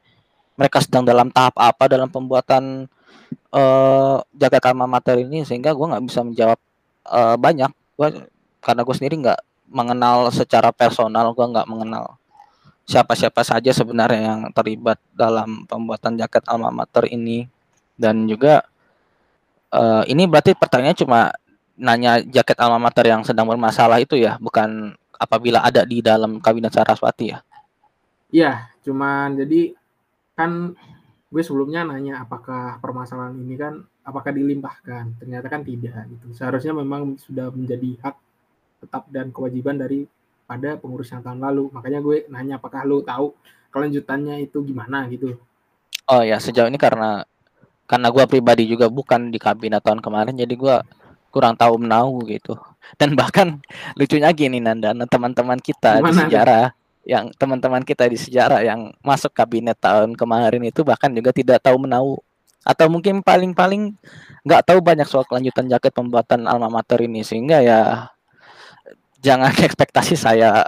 mereka 0.55 0.79
sedang 0.79 1.03
dalam 1.03 1.33
tahap 1.35 1.59
apa 1.59 1.91
dalam 1.91 2.07
pembuatan 2.07 2.87
uh, 3.51 4.23
jaga 4.31 4.63
karma 4.63 4.87
materi 4.87 5.27
ini 5.27 5.43
sehingga 5.43 5.75
gua 5.75 5.97
nggak 5.97 6.05
bisa 6.07 6.23
menjawab 6.23 6.59
uh, 7.11 7.35
banyak 7.35 7.73
gua 7.99 8.09
karena 8.63 8.87
gue 8.87 8.95
sendiri 8.95 9.15
nggak 9.27 9.41
mengenal 9.73 10.29
secara 10.31 10.71
personal 10.71 11.33
gua 11.33 11.49
nggak 11.49 11.69
mengenal 11.69 12.21
siapa-siapa 12.85 13.41
saja 13.47 13.73
sebenarnya 13.73 14.21
yang 14.37 14.41
terlibat 14.53 14.99
dalam 15.17 15.65
pembuatan 15.65 16.19
jaket 16.21 16.45
alma 16.47 16.69
mater 16.69 17.09
ini. 17.09 17.49
Dan 17.97 18.27
juga 18.27 18.67
Eh, 19.73 20.05
ini 20.13 20.29
berarti 20.29 20.53
pertanyaannya 20.53 21.01
cuma 21.01 21.33
nanya 21.81 22.21
jaket 22.21 22.61
alma 22.61 22.77
mater 22.77 23.09
yang 23.09 23.25
sedang 23.25 23.49
bermasalah 23.49 24.05
itu 24.05 24.21
ya, 24.21 24.37
bukan 24.37 24.93
apabila 25.17 25.65
ada 25.65 25.89
di 25.89 26.05
dalam 26.05 26.45
kabinet 26.45 26.77
Saraswati 26.77 27.33
ya? 27.33 27.41
Iya, 28.29 28.69
cuman 28.85 29.41
jadi 29.41 29.73
kan 30.37 30.77
gue 31.33 31.43
sebelumnya 31.43 31.89
nanya 31.89 32.21
apakah 32.21 32.77
permasalahan 32.85 33.33
ini 33.33 33.57
kan 33.57 33.81
apakah 34.05 34.29
dilimpahkan? 34.37 35.17
Ternyata 35.17 35.49
kan 35.49 35.65
tidak 35.65 36.05
gitu. 36.13 36.37
Seharusnya 36.37 36.77
memang 36.77 37.17
sudah 37.17 37.49
menjadi 37.49 37.97
hak 38.05 38.17
tetap 38.83 39.07
dan 39.09 39.31
kewajiban 39.31 39.79
dari 39.79 40.11
pada 40.45 40.75
pengurus 40.75 41.15
yang 41.15 41.23
tahun 41.23 41.39
lalu. 41.39 41.71
Makanya 41.71 42.03
gue 42.03 42.27
nanya 42.27 42.59
apakah 42.59 42.83
lo 42.83 43.01
tahu 43.07 43.31
kelanjutannya 43.73 44.43
itu 44.45 44.59
gimana 44.67 45.07
gitu? 45.09 45.39
Oh 46.11 46.21
ya 46.21 46.37
sejauh 46.37 46.67
ini 46.67 46.77
karena 46.77 47.25
karena 47.89 48.09
gua 48.13 48.25
pribadi 48.29 48.69
juga 48.69 48.89
bukan 48.93 49.33
di 49.33 49.41
kabinet 49.41 49.85
tahun 49.85 50.05
kemarin 50.05 50.37
jadi 50.37 50.55
gua 50.57 50.85
kurang 51.33 51.57
tahu 51.57 51.81
menahu 51.81 52.21
gitu. 52.29 52.59
Dan 53.01 53.15
bahkan 53.19 53.63
lucunya 53.97 54.29
gini 54.35 54.61
Nanda 54.61 54.93
nah, 54.93 55.09
teman-teman 55.09 55.57
kita 55.57 56.03
di 56.03 56.11
Gimana 56.11 56.13
tuh? 56.13 56.23
sejarah 56.29 56.67
yang 57.03 57.25
teman-teman 57.35 57.83
kita 57.83 58.05
di 58.07 58.19
sejarah 58.21 58.61
yang 58.63 58.95
masuk 59.03 59.33
kabinet 59.35 59.75
tahun 59.81 60.15
kemarin 60.15 60.63
itu 60.63 60.87
bahkan 60.87 61.11
juga 61.11 61.35
tidak 61.35 61.59
tahu 61.65 61.83
menahu 61.83 62.21
atau 62.63 62.87
mungkin 62.87 63.27
paling-paling 63.27 63.91
nggak 64.47 64.63
tahu 64.71 64.79
banyak 64.79 65.07
soal 65.11 65.27
kelanjutan 65.27 65.67
jaket 65.67 65.91
pembuatan 65.91 66.47
alma 66.47 66.71
mater 66.71 67.01
ini. 67.03 67.27
Sehingga 67.27 67.59
ya 67.65 68.13
jangan 69.23 69.55
ekspektasi 69.67 70.19
saya 70.19 70.67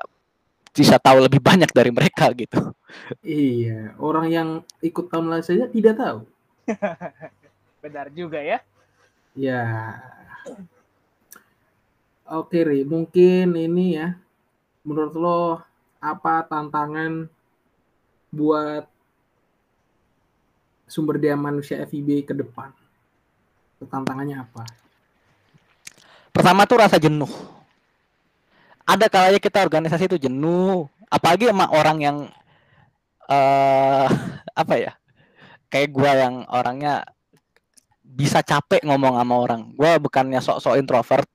bisa 0.74 0.98
tahu 0.98 1.22
lebih 1.26 1.38
banyak 1.38 1.70
dari 1.70 1.90
mereka 1.94 2.30
gitu. 2.34 2.74
iya 3.22 3.94
orang 3.98 4.26
yang 4.30 4.48
ikut 4.82 5.10
tahun 5.10 5.30
lalu 5.30 5.44
saja 5.44 5.66
tidak 5.70 5.98
tahu 5.98 6.18
Benar 7.84 8.08
juga 8.16 8.40
ya. 8.40 8.58
ya 9.36 9.62
oke 12.30 12.56
Ri 12.56 12.86
mungkin 12.86 13.54
ini 13.58 13.98
ya 13.98 14.16
menurut 14.86 15.14
lo 15.14 15.42
apa 15.98 16.46
tantangan 16.46 17.28
buat 18.34 18.86
sumber 20.86 21.18
daya 21.18 21.36
manusia 21.38 21.82
FIB 21.86 22.26
ke 22.26 22.34
depan 22.34 22.70
tantangannya 23.84 24.40
apa 24.40 24.64
Pertama 26.34 26.66
tuh 26.66 26.82
rasa 26.82 26.98
jenuh. 26.98 27.30
Ada 28.84 29.08
kalanya 29.08 29.40
kita 29.40 29.64
organisasi 29.64 30.04
itu 30.12 30.18
jenuh, 30.28 30.88
apalagi 31.08 31.48
sama 31.48 31.66
orang 31.72 31.98
yang 32.00 32.16
eh 33.28 34.08
apa 34.60 34.74
ya? 34.76 34.92
Kayak 35.72 35.88
gua 35.90 36.12
yang 36.14 36.34
orangnya 36.52 37.02
bisa 38.04 38.44
capek 38.44 38.84
ngomong 38.84 39.16
sama 39.16 39.34
orang. 39.40 39.60
Gua 39.74 39.96
bukannya 39.96 40.38
sok-sok 40.38 40.78
introvert, 40.78 41.26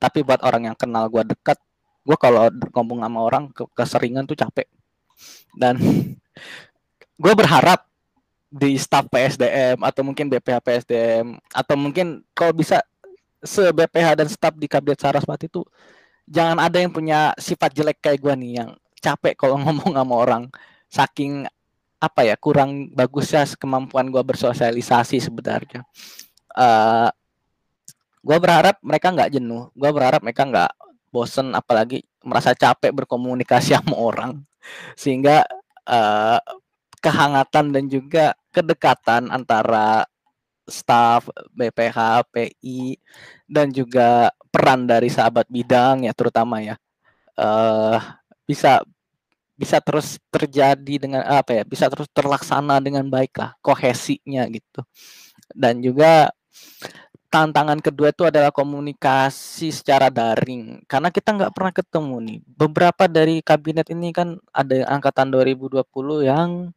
tapi 0.00 0.24
buat 0.24 0.40
orang 0.42 0.72
yang 0.72 0.76
kenal 0.76 1.06
gua 1.12 1.22
dekat, 1.22 1.60
gua 2.02 2.16
kalau 2.16 2.48
ngomong 2.48 3.04
sama 3.04 3.20
orang 3.20 3.44
ke- 3.52 3.70
keseringan 3.76 4.24
tuh 4.24 4.36
capek. 4.40 4.66
Dan 5.54 5.78
gue 7.22 7.32
berharap 7.34 7.86
di 8.54 8.78
staf 8.78 9.10
PSDM 9.10 9.82
atau 9.82 10.02
mungkin 10.06 10.30
BPH 10.30 10.58
PSDM 10.62 11.26
atau 11.50 11.74
mungkin 11.74 12.22
kalau 12.30 12.54
bisa 12.54 12.82
se 13.42 13.66
BPH 13.74 14.22
dan 14.22 14.28
staf 14.30 14.54
di 14.54 14.70
Kabinet 14.70 15.02
Saraswati 15.02 15.50
itu 15.50 15.66
jangan 16.28 16.58
ada 16.60 16.80
yang 16.80 16.92
punya 16.92 17.32
sifat 17.36 17.70
jelek 17.76 17.98
kayak 18.00 18.20
gua 18.20 18.34
nih 18.36 18.62
yang 18.64 18.70
capek 19.00 19.36
kalau 19.36 19.56
ngomong 19.62 19.92
sama 19.94 20.14
orang. 20.14 20.44
Saking 20.88 21.44
apa 21.98 22.20
ya 22.26 22.36
kurang 22.36 22.92
bagusnya 22.92 23.48
kemampuan 23.56 24.08
gua 24.12 24.22
bersosialisasi 24.24 25.20
sebenarnya. 25.20 25.82
eh 26.54 27.10
gua 28.24 28.38
berharap 28.40 28.80
mereka 28.80 29.12
nggak 29.12 29.30
jenuh, 29.36 29.68
gua 29.76 29.90
berharap 29.92 30.20
mereka 30.24 30.42
nggak 30.48 30.72
bosen 31.12 31.52
apalagi 31.54 32.02
merasa 32.24 32.56
capek 32.56 32.92
berkomunikasi 33.04 33.74
sama 33.78 33.96
orang. 33.98 34.32
Sehingga 34.96 35.44
eh 35.88 36.40
kehangatan 37.04 37.68
dan 37.76 37.84
juga 37.92 38.32
kedekatan 38.48 39.28
antara 39.28 40.08
staf 40.64 41.28
BPH, 41.52 42.28
PI 42.32 42.98
dan 43.48 43.70
juga 43.70 44.32
peran 44.48 44.88
dari 44.88 45.12
sahabat 45.12 45.48
bidang 45.48 46.08
ya 46.08 46.12
terutama 46.16 46.60
ya. 46.60 46.76
Eh 47.38 48.00
bisa 48.44 48.84
bisa 49.54 49.78
terus 49.78 50.18
terjadi 50.34 50.94
dengan 50.98 51.22
apa 51.24 51.54
ya 51.54 51.64
bisa 51.64 51.86
terus 51.86 52.10
terlaksana 52.10 52.82
dengan 52.82 53.06
baik 53.06 53.38
lah 53.38 53.54
kohesinya 53.62 54.44
gitu. 54.50 54.82
Dan 55.54 55.84
juga 55.84 56.32
tantangan 57.34 57.82
kedua 57.82 58.14
itu 58.14 58.22
adalah 58.22 58.54
komunikasi 58.54 59.74
secara 59.74 60.06
daring. 60.06 60.86
Karena 60.86 61.10
kita 61.10 61.34
nggak 61.34 61.50
pernah 61.50 61.72
ketemu 61.74 62.16
nih. 62.22 62.38
Beberapa 62.46 63.04
dari 63.10 63.42
kabinet 63.42 63.90
ini 63.90 64.14
kan 64.14 64.38
ada 64.54 64.86
angkatan 64.86 65.34
2020 65.34 65.82
yang 66.22 66.70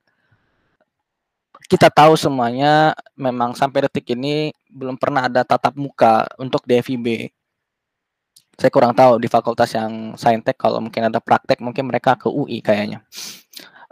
kita 1.68 1.92
tahu 1.92 2.16
semuanya 2.16 2.96
memang 3.20 3.52
sampai 3.52 3.86
detik 3.86 4.16
ini 4.16 4.56
belum 4.72 4.96
pernah 4.96 5.28
ada 5.28 5.44
tatap 5.44 5.76
muka 5.76 6.24
untuk 6.40 6.64
di 6.64 6.80
FIB. 6.80 7.28
Saya 8.58 8.72
kurang 8.74 8.96
tahu 8.96 9.22
di 9.22 9.28
fakultas 9.30 9.76
yang 9.76 10.16
saintek 10.18 10.58
kalau 10.58 10.82
mungkin 10.82 11.12
ada 11.12 11.20
praktek 11.22 11.60
mungkin 11.62 11.92
mereka 11.92 12.16
ke 12.16 12.32
UI 12.32 12.64
kayaknya. 12.64 13.04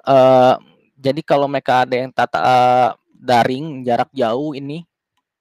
Eh 0.08 0.56
jadi 0.96 1.22
kalau 1.22 1.52
mereka 1.52 1.84
ada 1.84 1.96
yang 2.00 2.10
tata 2.16 2.40
eh, 2.42 2.90
daring 3.20 3.84
jarak 3.84 4.10
jauh 4.16 4.56
ini 4.56 4.88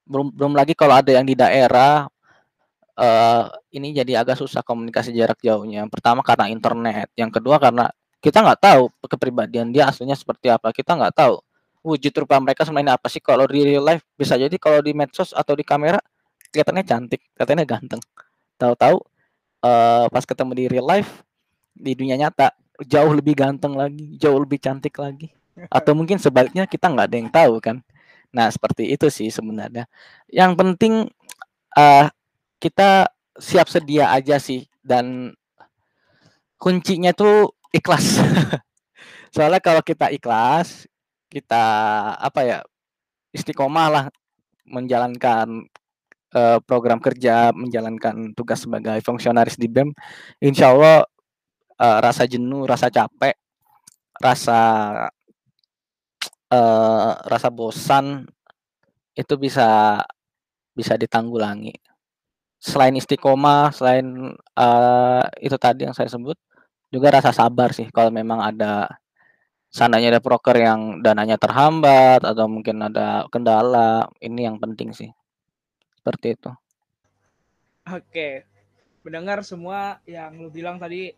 belum 0.05 0.35
belum 0.35 0.53
lagi 0.59 0.75
kalau 0.77 0.99
ada 0.99 1.09
yang 1.15 1.25
di 1.25 1.39
daerah 1.39 2.11
eh 2.99 3.45
ini 3.79 3.95
jadi 3.95 4.23
agak 4.27 4.43
susah 4.43 4.61
komunikasi 4.67 5.15
jarak 5.15 5.39
jauhnya. 5.39 5.87
Pertama 5.87 6.21
karena 6.27 6.51
internet, 6.51 7.09
yang 7.15 7.31
kedua 7.31 7.63
karena 7.63 7.89
kita 8.19 8.43
nggak 8.43 8.61
tahu 8.61 8.83
kepribadian 9.07 9.71
dia 9.71 9.87
aslinya 9.87 10.19
seperti 10.19 10.51
apa. 10.51 10.75
Kita 10.75 10.99
nggak 10.99 11.15
tahu 11.15 11.39
wujud 11.85 12.13
rupa 12.17 12.41
mereka 12.41 12.65
sebenarnya 12.65 12.97
apa 12.97 13.07
sih? 13.13 13.21
Kalau 13.21 13.45
di 13.45 13.61
real 13.61 13.85
life 13.85 14.03
bisa 14.17 14.41
jadi 14.41 14.57
kalau 14.57 14.81
di 14.81 14.97
medsos 14.97 15.37
atau 15.37 15.53
di 15.53 15.63
kamera 15.63 16.01
kelihatannya 16.49 16.85
cantik 16.89 17.21
kelihatannya 17.37 17.67
ganteng. 17.69 18.03
Tahu-tahu 18.57 18.97
eh, 19.63 20.07
pas 20.09 20.25
ketemu 20.25 20.53
di 20.57 20.65
real 20.73 20.87
life 20.89 21.21
di 21.77 21.93
dunia 21.93 22.17
nyata 22.17 22.57
jauh 22.83 23.13
lebih 23.15 23.35
ganteng 23.39 23.77
lagi 23.77 24.17
jauh 24.17 24.41
lebih 24.41 24.59
cantik 24.59 24.97
lagi. 24.97 25.29
Atau 25.69 25.93
mungkin 25.99 26.17
sebaliknya 26.17 26.65
kita 26.65 26.89
nggak 26.89 27.07
ada 27.13 27.17
yang 27.21 27.31
tahu 27.31 27.61
kan? 27.61 27.77
Nah 28.33 28.49
seperti 28.49 28.89
itu 28.91 29.07
sih 29.13 29.29
sebenarnya. 29.29 29.85
Yang 30.33 30.53
penting 30.57 30.95
eh 31.77 32.07
kita 32.59 33.13
siap 33.37 33.69
sedia 33.69 34.09
aja 34.15 34.41
sih 34.41 34.65
dan 34.81 35.37
kuncinya 36.57 37.13
tuh 37.13 37.53
ikhlas. 37.75 38.25
Soalnya 39.35 39.59
kalau 39.59 39.83
kita 39.83 40.09
ikhlas 40.15 40.87
kita 41.35 41.65
apa 42.15 42.41
ya 42.47 42.59
istiqomah 43.35 43.89
lah 43.91 44.05
menjalankan 44.71 45.67
eh, 46.31 46.59
program 46.63 47.03
kerja 47.03 47.51
menjalankan 47.51 48.31
tugas 48.39 48.63
sebagai 48.63 49.03
fungsionaris 49.03 49.59
di 49.59 49.67
BEM 49.67 49.91
insya 50.39 50.71
Allah 50.71 51.03
eh, 51.83 51.99
rasa 51.99 52.25
jenuh 52.31 52.63
rasa 52.65 52.87
capek 52.95 53.35
rasa 54.23 54.61
eh, 56.55 57.13
rasa 57.27 57.49
bosan 57.51 58.27
itu 59.15 59.35
bisa 59.39 60.03
bisa 60.75 60.95
ditanggulangi. 60.99 61.75
Selain 62.59 62.95
istiqomah 62.97 63.75
selain 63.75 64.35
eh, 64.35 65.25
itu 65.45 65.57
tadi 65.59 65.87
yang 65.87 65.95
saya 65.97 66.09
sebut 66.11 66.39
juga 66.95 67.11
rasa 67.19 67.35
sabar 67.35 67.75
sih 67.75 67.91
kalau 67.91 68.11
memang 68.15 68.39
ada 68.39 68.87
seandainya 69.75 70.15
ada 70.15 70.23
proker 70.23 70.55
yang 70.55 71.03
dananya 71.03 71.35
terhambat 71.35 72.23
atau 72.23 72.47
mungkin 72.47 72.79
ada 72.87 73.27
kendala 73.27 74.07
ini 74.23 74.47
yang 74.47 74.63
penting 74.63 74.95
sih 74.95 75.11
seperti 75.99 76.39
itu 76.39 76.55
Oke. 77.85 78.49
Mendengar 79.05 79.45
semua 79.45 80.01
yang 80.09 80.41
lu 80.41 80.49
bilang 80.49 80.81
tadi 80.81 81.13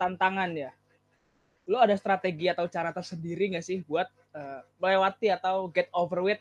tantangan 0.00 0.48
ya. 0.56 0.72
Lu 1.68 1.76
ada 1.76 1.92
strategi 1.92 2.48
atau 2.48 2.64
cara 2.72 2.88
tersendiri 2.88 3.52
nggak 3.52 3.64
sih 3.64 3.84
buat 3.84 4.08
eh, 4.32 4.60
melewati 4.80 5.28
atau 5.28 5.68
get 5.68 5.92
over 5.92 6.24
with 6.24 6.40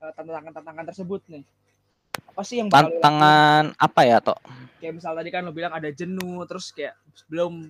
eh, 0.00 0.12
tantangan-tantangan 0.16 0.88
tersebut 0.88 1.20
nih? 1.28 1.44
Apa 2.32 2.40
sih 2.40 2.64
yang 2.64 2.72
tantangan 2.72 3.74
apa 3.74 4.00
ya 4.06 4.22
toh 4.22 4.38
Kayak 4.80 5.02
misal 5.02 5.12
tadi 5.12 5.28
kan 5.28 5.44
lu 5.44 5.52
bilang 5.52 5.76
ada 5.76 5.92
jenuh, 5.92 6.40
terus 6.48 6.72
kayak 6.72 6.96
belum 7.28 7.68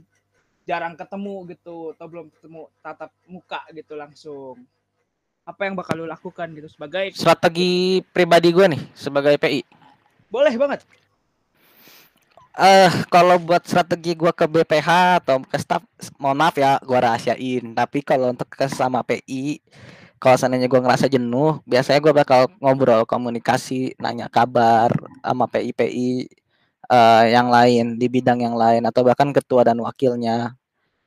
jarang 0.64 0.96
ketemu 0.96 1.44
gitu, 1.52 1.92
atau 1.94 2.06
belum 2.08 2.26
ketemu 2.32 2.68
tatap 2.80 3.12
muka 3.28 3.62
gitu 3.72 3.94
langsung. 3.94 4.56
Apa 5.44 5.68
yang 5.68 5.76
bakal 5.76 6.00
lu 6.00 6.08
lakukan 6.08 6.48
gitu 6.56 6.72
sebagai 6.72 7.12
strategi 7.12 8.00
pribadi 8.00 8.48
gue 8.48 8.64
nih 8.64 8.82
sebagai 8.96 9.36
PI 9.36 9.60
boleh 10.32 10.56
banget. 10.56 10.80
eh 12.54 12.90
kalau 13.12 13.36
buat 13.36 13.60
strategi 13.66 14.14
gua 14.16 14.32
ke 14.32 14.46
BPH 14.46 15.20
atau 15.20 15.42
ke 15.42 15.58
staff 15.60 15.82
mohon 16.16 16.38
maaf 16.38 16.54
ya 16.56 16.78
gua 16.80 17.12
rahasiain 17.12 17.76
tapi 17.76 18.00
kalau 18.00 18.32
untuk 18.32 18.46
ke 18.48 18.64
sama 18.70 19.04
PI 19.04 19.60
kalau 20.16 20.40
seandainya 20.40 20.70
gue 20.72 20.80
ngerasa 20.80 21.04
jenuh 21.12 21.60
biasanya 21.68 22.00
gue 22.00 22.14
bakal 22.16 22.48
ngobrol 22.56 23.04
komunikasi 23.04 23.92
nanya 24.00 24.32
kabar 24.32 24.88
sama 25.20 25.44
PI-PI 25.44 26.32
uh, 26.88 27.24
yang 27.28 27.48
lain 27.48 27.96
di 28.00 28.06
bidang 28.08 28.40
yang 28.44 28.56
lain 28.56 28.82
atau 28.84 29.04
bahkan 29.06 29.30
ketua 29.32 29.64
dan 29.66 29.80
wakilnya. 29.80 30.56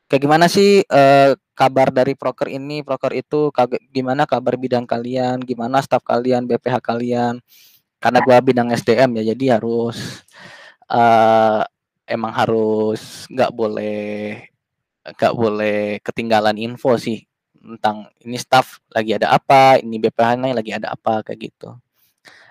Kayak 0.07 0.21
gimana 0.23 0.45
sih 0.47 0.87
uh, 0.87 1.35
kabar 1.51 1.91
dari 1.91 2.15
proker 2.15 2.47
ini? 2.47 2.81
Proker 2.85 3.11
itu 3.11 3.51
gimana 3.91 4.23
kabar 4.23 4.55
bidang 4.55 4.87
kalian? 4.87 5.43
Gimana 5.43 5.83
staf 5.83 6.01
kalian 6.05 6.47
BPH 6.47 6.79
kalian? 6.79 7.43
Karena 7.99 8.19
gue 8.23 8.37
bidang 8.53 8.69
SDM 8.71 9.19
ya 9.19 9.33
jadi 9.33 9.59
harus 9.59 10.23
uh, 10.87 11.65
emang 12.07 12.31
harus 12.31 13.27
nggak 13.27 13.51
boleh 13.51 13.97
nggak 15.07 15.33
boleh 15.35 15.79
ketinggalan 16.03 16.55
info 16.59 16.95
sih 16.99 17.27
tentang 17.67 18.07
ini 18.23 18.39
staff 18.39 18.79
lagi 18.95 19.17
ada 19.19 19.35
apa, 19.35 19.81
ini 19.83 19.99
BPH 19.99 20.39
lagi 20.39 20.71
ada 20.71 20.95
apa 20.95 21.19
kayak 21.25 21.51
gitu. 21.51 21.75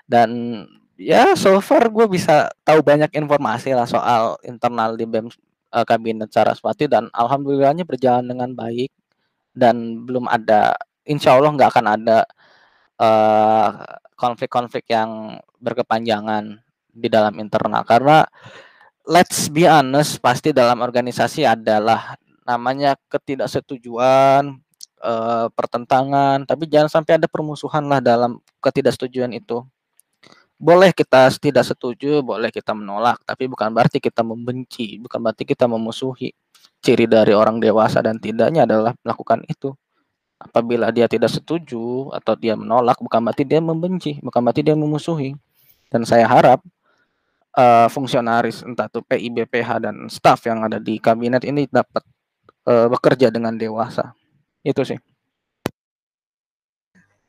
Dan 0.05 0.63
ya 0.97 1.37
so 1.37 1.57
far 1.61 1.89
gue 1.93 2.07
bisa 2.09 2.49
tahu 2.65 2.81
banyak 2.81 3.13
informasi 3.15 3.77
lah 3.77 3.85
soal 3.89 4.41
internal 4.45 4.97
di 4.97 5.05
BEM 5.05 5.29
uh, 5.73 5.85
kabinet 5.85 6.33
Saraswati 6.33 6.89
dan 6.89 7.13
alhamdulillahnya 7.13 7.85
berjalan 7.85 8.25
dengan 8.25 8.51
baik 8.57 8.91
dan 9.57 10.05
belum 10.05 10.29
ada 10.29 10.77
insya 11.05 11.37
Allah 11.37 11.53
nggak 11.53 11.71
akan 11.73 11.87
ada 11.87 12.19
uh, 13.01 13.69
konflik-konflik 14.17 14.89
yang 14.89 15.41
berkepanjangan 15.61 16.61
di 16.97 17.09
dalam 17.13 17.37
internal 17.37 17.85
karena 17.85 18.25
let's 19.05 19.53
be 19.53 19.69
honest 19.69 20.19
pasti 20.19 20.51
dalam 20.51 20.81
organisasi 20.81 21.45
adalah 21.45 22.17
namanya 22.47 22.95
ketidaksetujuan 23.11 24.67
uh, 25.03 25.47
pertentangan, 25.53 26.47
tapi 26.47 26.71
jangan 26.71 26.91
sampai 26.91 27.19
ada 27.19 27.27
permusuhan 27.31 27.85
lah 27.87 27.99
dalam 28.03 28.39
ketidaksetujuan 28.63 29.35
itu. 29.35 29.67
Boleh 30.57 30.89
kita 30.97 31.29
tidak 31.37 31.69
setuju, 31.69 32.25
boleh 32.25 32.49
kita 32.49 32.73
menolak, 32.73 33.21
tapi 33.29 33.45
bukan 33.45 33.69
berarti 33.77 34.01
kita 34.01 34.25
membenci, 34.25 34.97
bukan 34.97 35.21
berarti 35.21 35.45
kita 35.45 35.69
memusuhi. 35.69 36.33
Ciri 36.81 37.05
dari 37.05 37.37
orang 37.37 37.61
dewasa 37.61 38.01
dan 38.01 38.17
tidaknya 38.17 38.65
adalah 38.65 38.97
melakukan 39.05 39.45
itu. 39.45 39.77
Apabila 40.41 40.89
dia 40.93 41.09
tidak 41.09 41.33
setuju 41.33 42.09
atau 42.13 42.37
dia 42.37 42.57
menolak, 42.57 42.97
bukan 43.01 43.21
berarti 43.21 43.45
dia 43.45 43.61
membenci, 43.61 44.17
bukan 44.25 44.41
berarti 44.41 44.65
dia 44.65 44.77
memusuhi. 44.77 45.37
Dan 45.93 46.09
saya 46.09 46.25
harap 46.25 46.65
uh, 47.57 47.89
fungsionaris 47.93 48.65
entah 48.65 48.89
itu 48.89 49.01
PI, 49.05 49.29
BPH 49.33 49.71
dan 49.81 49.97
staf 50.09 50.45
yang 50.49 50.65
ada 50.65 50.81
di 50.81 50.97
kabinet 51.01 51.45
ini 51.45 51.69
dapat 51.69 52.05
uh, 52.69 52.89
bekerja 52.93 53.33
dengan 53.33 53.57
dewasa. 53.57 54.13
Itu 54.65 54.85
sih. 54.85 54.97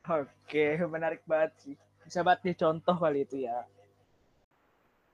Oke, 0.08 0.80
menarik 0.88 1.20
banget 1.28 1.52
sih. 1.60 1.76
Bisa 2.08 2.24
banget 2.24 2.56
contoh 2.56 2.96
kali 2.96 3.28
itu 3.28 3.44
ya. 3.44 3.68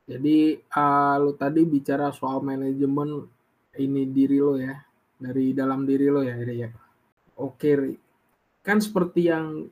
Jadi 0.07 0.63
uh, 0.71 1.19
lu 1.19 1.35
tadi 1.35 1.67
bicara 1.67 2.15
soal 2.15 2.39
manajemen 2.39 3.27
ini 3.75 4.07
diri 4.07 4.39
lo 4.39 4.55
ya, 4.55 4.79
dari 5.19 5.51
dalam 5.51 5.83
diri 5.83 6.07
lo 6.07 6.23
ya, 6.23 6.39
ya. 6.39 6.71
Oke, 7.35 7.99
kan 8.63 8.79
seperti 8.79 9.27
yang 9.27 9.67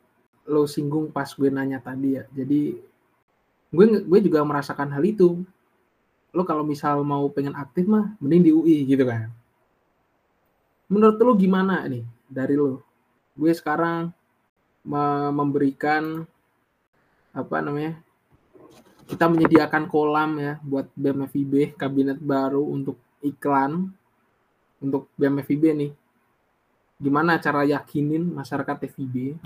lo 0.51 0.67
singgung 0.67 1.15
pas 1.15 1.31
gue 1.31 1.47
nanya 1.47 1.79
tadi 1.79 2.19
ya. 2.19 2.27
Jadi 2.35 2.75
gue 3.71 3.87
gue 4.03 4.19
juga 4.19 4.43
merasakan 4.43 4.91
hal 4.91 5.05
itu. 5.07 5.39
Lo 6.35 6.43
kalau 6.43 6.67
misal 6.67 7.07
mau 7.07 7.31
pengen 7.31 7.55
aktif 7.55 7.87
mah, 7.87 8.19
mending 8.19 8.43
di 8.43 8.51
UI 8.51 8.77
gitu 8.83 9.07
kan. 9.07 9.31
Menurut 10.91 11.23
lo 11.23 11.39
gimana 11.39 11.87
nih? 11.87 12.03
dari 12.33 12.57
lo 12.57 12.81
gue 13.37 13.53
sekarang 13.53 14.09
memberikan 15.37 16.25
apa 17.33 17.65
namanya 17.65 17.99
kita 19.09 19.29
menyediakan 19.29 19.89
kolam 19.89 20.39
ya 20.39 20.53
buat 20.63 20.89
BMFIB 20.95 21.75
kabinet 21.77 22.21
baru 22.21 22.63
untuk 22.63 23.01
iklan 23.25 23.93
untuk 24.81 25.09
BMFIB 25.17 25.65
nih 25.75 25.93
gimana 27.03 27.41
cara 27.43 27.67
yakinin 27.67 28.31
masyarakat 28.31 28.87
FIB 28.95 29.37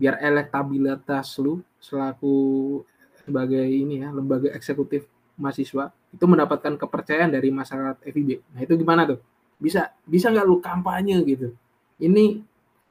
biar 0.00 0.18
elektabilitas 0.18 1.38
lu 1.38 1.62
selaku 1.78 2.80
sebagai 3.22 3.62
ini 3.62 4.02
ya 4.02 4.10
lembaga 4.10 4.50
eksekutif 4.56 5.06
mahasiswa 5.38 5.92
itu 6.10 6.24
mendapatkan 6.26 6.74
kepercayaan 6.74 7.30
dari 7.30 7.54
masyarakat 7.54 8.02
FIB. 8.02 8.42
Nah 8.50 8.60
itu 8.66 8.74
gimana 8.74 9.06
tuh? 9.06 9.22
Bisa 9.60 9.94
bisa 10.04 10.32
nggak 10.32 10.46
lu 10.48 10.58
kampanye 10.58 11.20
gitu? 11.24 11.54
ini 12.00 12.40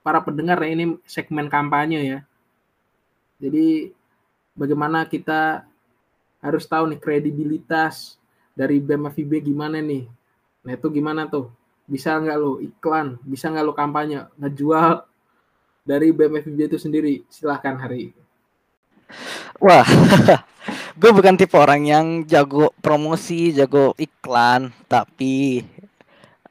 para 0.05 0.21
pendengar 0.21 0.61
ya 0.61 0.69
ini 0.71 0.85
segmen 1.03 1.49
kampanye 1.49 1.99
ya. 2.05 2.19
Jadi 3.39 3.95
bagaimana 4.51 5.07
kita 5.07 5.63
harus 6.43 6.67
tahu 6.67 6.91
nih 6.91 6.99
kredibilitas 6.99 8.19
dari 8.51 8.83
BEM 8.83 9.07
FIB 9.07 9.39
gimana 9.47 9.79
nih. 9.79 10.07
Nah 10.67 10.71
itu 10.75 10.87
gimana 10.91 11.27
tuh? 11.31 11.47
Bisa 11.87 12.19
nggak 12.19 12.37
lo 12.37 12.59
iklan? 12.59 13.15
Bisa 13.23 13.47
nggak 13.47 13.65
lo 13.65 13.71
kampanye? 13.71 14.27
Ngejual 14.35 15.07
dari 15.87 16.11
BEM 16.11 16.43
FIB 16.43 16.59
itu 16.67 16.77
sendiri? 16.77 17.23
Silahkan 17.31 17.79
hari. 17.79 18.11
Wah, 19.57 19.87
gue 20.99 21.11
bukan 21.15 21.35
tipe 21.39 21.55
orang 21.57 21.81
yang 21.87 22.05
jago 22.27 22.75
promosi, 22.83 23.55
jago 23.55 23.95
iklan, 23.97 24.69
tapi 24.85 25.65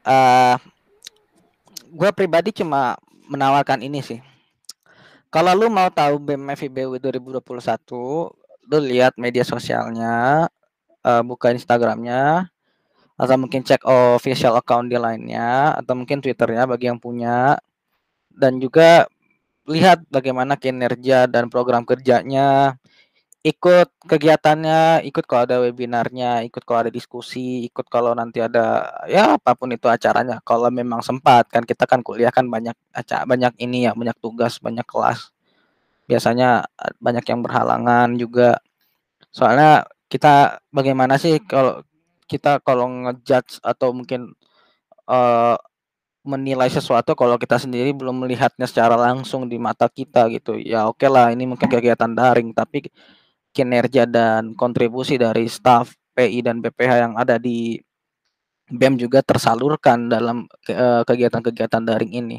uh, 0.03 0.59
gue 1.89 2.11
pribadi 2.13 2.51
cuma 2.51 2.99
menawarkan 3.29 3.85
ini 3.85 4.01
sih. 4.03 4.21
Kalau 5.29 5.53
lu 5.53 5.69
mau 5.69 5.93
tahu 5.93 6.17
BEM 6.25 6.57
FIBW 6.57 6.97
2021, 7.05 8.33
lu 8.65 8.79
lihat 8.81 9.13
media 9.21 9.45
sosialnya, 9.45 10.49
uh, 11.05 11.21
buka 11.21 11.53
Instagramnya, 11.53 12.49
atau 13.21 13.37
mungkin 13.37 13.61
cek 13.61 13.85
official 13.85 14.57
account 14.57 14.89
di 14.89 14.97
lainnya, 14.97 15.77
atau 15.77 15.93
mungkin 16.01 16.25
Twitternya 16.25 16.65
bagi 16.65 16.89
yang 16.89 16.97
punya, 16.97 17.61
dan 18.33 18.57
juga 18.57 19.05
lihat 19.69 20.09
bagaimana 20.09 20.57
kinerja 20.57 21.29
dan 21.29 21.53
program 21.53 21.85
kerjanya, 21.85 22.81
ikut 23.47 23.89
kegiatannya, 24.03 25.07
ikut 25.07 25.25
kalau 25.31 25.43
ada 25.47 25.57
webinarnya, 25.63 26.43
ikut 26.49 26.63
kalau 26.67 26.87
ada 26.87 26.93
diskusi, 26.93 27.71
ikut 27.71 27.87
kalau 27.87 28.11
nanti 28.13 28.43
ada 28.43 28.91
ya 29.07 29.39
apa 29.39 29.55
pun 29.55 29.71
itu 29.71 29.87
acaranya. 29.87 30.43
Kalau 30.43 30.69
memang 30.75 31.01
sempat 31.07 31.47
kan 31.51 31.63
kita 31.63 31.87
kan 31.87 32.03
kuliah 32.03 32.35
kan 32.35 32.51
banyak 32.51 32.75
acara 32.91 33.23
banyak 33.25 33.55
ini 33.63 33.87
ya, 33.87 33.93
banyak 33.95 34.17
tugas, 34.19 34.59
banyak 34.59 34.85
kelas. 34.87 35.31
Biasanya 36.11 36.67
banyak 36.99 37.25
yang 37.31 37.41
berhalangan 37.45 38.09
juga. 38.19 38.59
Soalnya 39.31 39.87
kita 40.11 40.59
bagaimana 40.75 41.17
sih 41.21 41.39
kalau 41.45 41.85
kita 42.29 42.61
kalau 42.65 42.87
ngejudge 42.89 43.61
atau 43.65 43.93
mungkin 43.97 44.35
uh, 45.09 45.57
menilai 46.29 46.69
sesuatu 46.69 47.17
kalau 47.17 47.41
kita 47.41 47.57
sendiri 47.57 47.93
belum 47.97 48.27
melihatnya 48.27 48.67
secara 48.69 48.97
langsung 48.99 49.49
di 49.49 49.57
mata 49.61 49.89
kita 49.89 50.29
gitu. 50.35 50.59
Ya 50.61 50.85
oke 50.89 51.07
okay 51.07 51.09
lah 51.09 51.33
ini 51.33 51.49
mungkin 51.49 51.69
kegiatan 51.71 52.13
daring 52.13 52.53
tapi 52.53 52.85
kinerja 53.53 54.07
dan 54.09 54.55
kontribusi 54.55 55.17
dari 55.17 55.49
staf 55.51 55.95
PI 56.15 56.45
dan 56.47 56.59
BPH 56.59 56.93
yang 56.99 57.15
ada 57.15 57.39
di 57.39 57.79
BEM 58.69 59.01
juga 59.01 59.25
tersalurkan 59.25 60.13
dalam 60.13 60.45
eh, 60.69 61.03
kegiatan-kegiatan 61.05 61.83
daring 61.89 62.13
ini. 62.13 62.39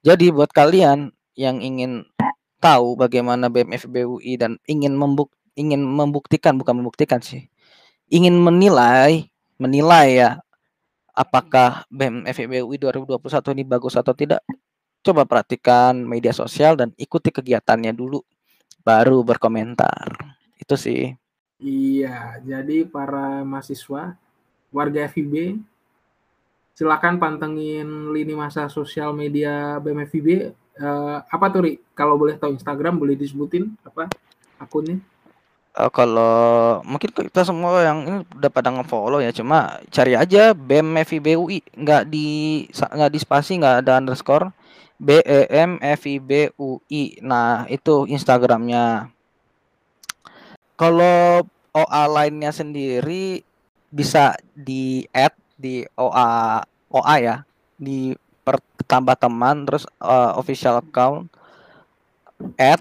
Jadi 0.00 0.32
buat 0.32 0.48
kalian 0.48 1.12
yang 1.36 1.60
ingin 1.60 2.08
tahu 2.58 2.96
bagaimana 2.96 3.52
BEM 3.52 3.76
FBUI 3.76 4.40
dan 4.40 4.56
ingin 4.66 4.96
membuk 4.96 5.30
ingin 5.58 5.82
membuktikan 5.82 6.56
bukan 6.56 6.80
membuktikan 6.80 7.20
sih. 7.20 7.50
Ingin 8.08 8.40
menilai, 8.40 9.28
menilai 9.60 10.08
ya 10.16 10.30
apakah 11.12 11.84
BEM 11.92 12.24
FBUI 12.30 12.78
2021 12.80 13.54
ini 13.58 13.64
bagus 13.66 13.98
atau 13.98 14.14
tidak. 14.16 14.40
Coba 15.02 15.26
perhatikan 15.28 15.98
media 15.98 16.34
sosial 16.34 16.74
dan 16.78 16.94
ikuti 16.96 17.28
kegiatannya 17.34 17.92
dulu 17.92 18.22
baru 18.82 19.20
berkomentar. 19.26 20.27
Itu 20.58 20.74
sih. 20.74 21.14
Iya, 21.58 22.38
jadi 22.46 22.86
para 22.86 23.42
mahasiswa, 23.42 24.14
warga 24.70 25.00
FIB, 25.10 25.58
silakan 26.78 27.18
pantengin 27.18 28.14
lini 28.14 28.38
masa 28.38 28.70
sosial 28.70 29.10
media 29.10 29.82
BMFIB. 29.82 30.54
Uh, 30.78 31.18
eh, 31.18 31.18
apa 31.26 31.50
tuh, 31.50 31.66
Ri? 31.66 31.72
Kalau 31.98 32.14
boleh 32.14 32.38
tahu 32.38 32.54
Instagram, 32.54 33.02
boleh 33.02 33.18
disebutin 33.18 33.74
apa 33.82 34.06
akunnya? 34.62 35.02
Uh, 35.74 35.90
kalau 35.90 36.78
mungkin 36.86 37.10
kita 37.10 37.42
semua 37.42 37.82
yang 37.82 37.98
ini 38.06 38.18
udah 38.38 38.50
pada 38.54 38.70
ngefollow 38.70 39.18
ya, 39.18 39.34
cuma 39.34 39.82
cari 39.90 40.14
aja 40.14 40.54
BMFIB 40.54 41.34
UI, 41.34 41.58
nggak 41.74 42.06
di 42.06 42.26
nggak 42.70 43.10
di 43.10 43.18
spasi, 43.18 43.58
nggak 43.58 43.82
ada 43.82 43.98
underscore. 43.98 44.54
B 44.98 45.22
E 45.22 45.46
M 45.50 45.78
F 45.78 46.10
I 46.10 46.18
B 46.18 46.50
U 46.58 46.82
I. 46.90 47.22
Nah, 47.22 47.66
itu 47.70 48.06
Instagramnya. 48.10 49.14
Kalau 50.78 51.42
OA 51.74 52.02
lainnya 52.06 52.54
sendiri 52.54 53.42
bisa 53.90 54.38
di 54.54 55.02
add 55.10 55.34
di 55.58 55.82
OA 55.98 56.62
OA 56.94 57.14
ya 57.18 57.36
di 57.74 58.14
per, 58.46 58.62
tambah 58.86 59.18
teman 59.18 59.66
terus 59.66 59.84
uh, 59.98 60.38
official 60.38 60.78
account 60.78 61.26
at 62.54 62.78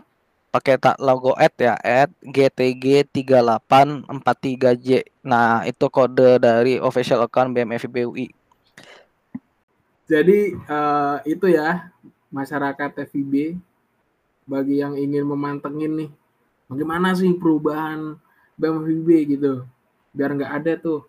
pakai 0.54 0.80
logo 1.02 1.34
at 1.36 1.54
ya 1.60 1.76
at 1.82 2.10
GTG 2.24 3.10
3843J. 3.12 4.88
Nah, 5.22 5.62
itu 5.68 5.86
kode 5.92 6.40
dari 6.42 6.80
official 6.80 7.26
account 7.26 7.52
BMFIB 7.54 8.08
UI. 8.08 8.28
Jadi 10.08 10.56
eh, 10.56 11.18
itu 11.28 11.52
ya 11.52 11.92
masyarakat 12.32 13.06
FIB 13.12 13.60
bagi 14.48 14.80
yang 14.80 14.96
ingin 14.96 15.28
memantengin 15.28 15.92
nih 16.00 16.10
bagaimana 16.72 17.16
sih 17.16 17.32
perubahan 17.36 18.16
BMFIB 18.60 19.10
gitu 19.38 19.64
biar 20.16 20.30
nggak 20.38 20.54
ada 20.64 20.72
tuh 20.80 21.00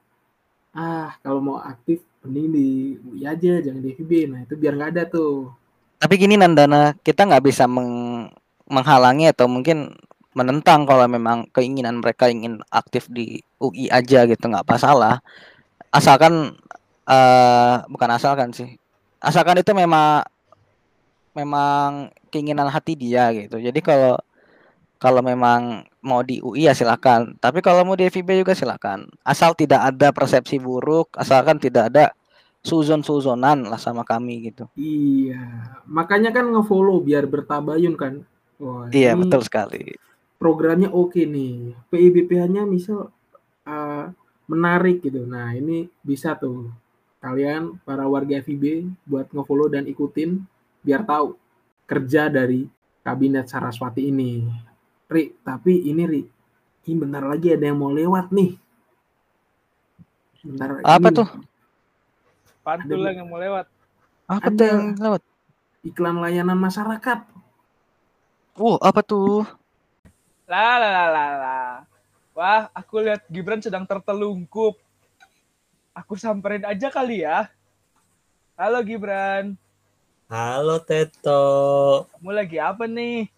ah 0.76 1.10
kalau 1.24 1.40
mau 1.42 1.58
aktif 1.62 1.98
mending 2.22 2.48
di 2.54 2.66
UI 3.08 3.22
aja 3.26 3.52
jangan 3.64 3.80
di 3.82 3.90
FIB 3.96 4.12
nah 4.30 4.40
itu 4.44 4.54
biar 4.58 4.74
nggak 4.78 4.92
ada 4.96 5.04
tuh 5.08 5.50
Tapi 5.98 6.14
gini 6.14 6.38
Nandana, 6.38 6.94
kita 7.02 7.26
nggak 7.26 7.44
bisa 7.50 7.66
meng- 7.66 8.30
menghalangi 8.70 9.26
atau 9.34 9.50
mungkin 9.50 9.90
menentang 10.38 10.86
kalau 10.86 11.06
memang 11.10 11.50
keinginan 11.50 11.98
mereka 11.98 12.30
ingin 12.30 12.62
aktif 12.70 13.10
di 13.10 13.42
UI 13.58 13.90
aja 13.90 14.22
gitu 14.30 14.44
nggak 14.46 14.66
masalah. 14.68 15.18
Asalkan 15.90 16.54
eh 17.08 17.74
bukan 17.90 18.10
asalkan 18.14 18.50
sih. 18.54 18.70
Asalkan 19.18 19.58
itu 19.62 19.72
memang 19.74 20.22
memang 21.34 22.10
keinginan 22.32 22.68
hati 22.70 22.94
dia 22.98 23.30
gitu. 23.34 23.56
Jadi 23.62 23.80
kalau 23.84 24.18
kalau 24.98 25.22
memang 25.22 25.82
mau 26.02 26.20
di 26.22 26.38
UI 26.38 26.66
ya 26.66 26.74
silakan. 26.74 27.34
Tapi 27.38 27.58
kalau 27.62 27.82
mau 27.82 27.94
di 27.94 28.06
FIB 28.06 28.42
juga 28.42 28.54
silakan. 28.54 29.06
Asal 29.22 29.54
tidak 29.54 29.94
ada 29.94 30.10
persepsi 30.10 30.58
buruk, 30.58 31.10
asalkan 31.14 31.58
tidak 31.58 31.90
ada 31.90 32.04
suzon-suzonan 32.60 33.70
lah 33.70 33.78
sama 33.78 34.02
kami 34.02 34.50
gitu. 34.50 34.66
iya 34.74 35.38
makanya 35.86 36.34
kan 36.34 36.42
ngefollow 36.50 36.98
biar 37.00 37.24
bertabayun 37.24 37.94
kan 37.94 38.14
Wah, 38.58 38.90
Iya, 38.90 39.14
betul 39.14 39.46
sekali. 39.46 39.94
programnya 40.36 40.90
oke 40.90 41.22
nih 41.22 41.78
PIBPH-nya 41.88 42.66
misal 42.66 43.14
uh, 43.62 44.04
menarik 44.50 45.00
gitu 45.00 45.22
nah 45.22 45.54
ini 45.54 45.86
bisa 46.02 46.34
tuh 46.34 46.68
kalian 47.18 47.78
para 47.86 48.06
warga 48.10 48.42
FIB 48.42 48.90
buat 49.06 49.30
ngefollow 49.30 49.70
dan 49.70 49.86
ikutin 49.86 50.42
biar 50.82 51.06
tahu 51.06 51.38
kerja 51.86 52.26
dari 52.26 52.66
kabinet 53.00 53.46
Saraswati 53.46 54.10
ini 54.10 54.44
Ri 55.08 55.32
tapi 55.40 55.88
ini 55.88 56.04
Ri 56.04 56.22
ini 56.84 56.94
bentar 56.96 57.24
lagi 57.24 57.52
ada 57.52 57.64
yang 57.64 57.80
mau 57.80 57.88
lewat 57.92 58.28
nih 58.28 58.52
bentar 60.44 60.68
Apa 60.84 61.08
ini 61.08 61.16
tuh? 61.16 61.28
Pantul 62.64 63.00
Ada- 63.00 63.16
yang 63.16 63.28
mau 63.28 63.40
lewat. 63.40 63.66
Apa 64.28 64.48
Ada. 64.52 64.56
tuh 64.56 64.64
yang 64.68 64.82
lewat? 65.00 65.22
iklan 65.80 66.16
layanan 66.20 66.58
masyarakat 66.58 67.24
Wow, 68.58 68.82
apa 68.82 69.00
tuh? 69.06 69.46
Lah 70.50 70.82
lah 70.82 70.90
lah 70.90 71.08
lah 71.14 71.30
lah. 71.38 71.70
Wah, 72.34 72.66
aku 72.74 72.98
lihat 73.06 73.22
Gibran 73.30 73.62
sedang 73.62 73.86
tertelungkup. 73.86 74.74
Aku 75.94 76.18
samperin 76.18 76.66
aja 76.66 76.90
kali 76.90 77.22
ya. 77.22 77.46
Halo 78.58 78.82
Gibran, 78.82 79.54
Halo 80.26 80.82
Teto, 80.82 81.46
kamu 82.18 82.30
lagi 82.34 82.58
apa 82.58 82.90
nih? 82.90 83.30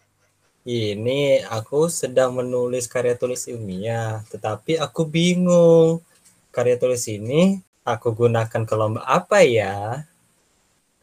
Ini 0.69 1.41
aku 1.49 1.89
sedang 1.89 2.37
menulis 2.37 2.85
karya 2.85 3.17
tulis 3.17 3.49
ilmiah, 3.49 4.21
tetapi 4.29 4.77
aku 4.77 5.09
bingung. 5.09 6.05
Karya 6.53 6.77
tulis 6.77 7.07
ini 7.09 7.63
aku 7.87 8.13
gunakan 8.13 8.63
ke 8.67 8.75
lomba 8.77 9.01
apa 9.09 9.41
ya? 9.41 10.05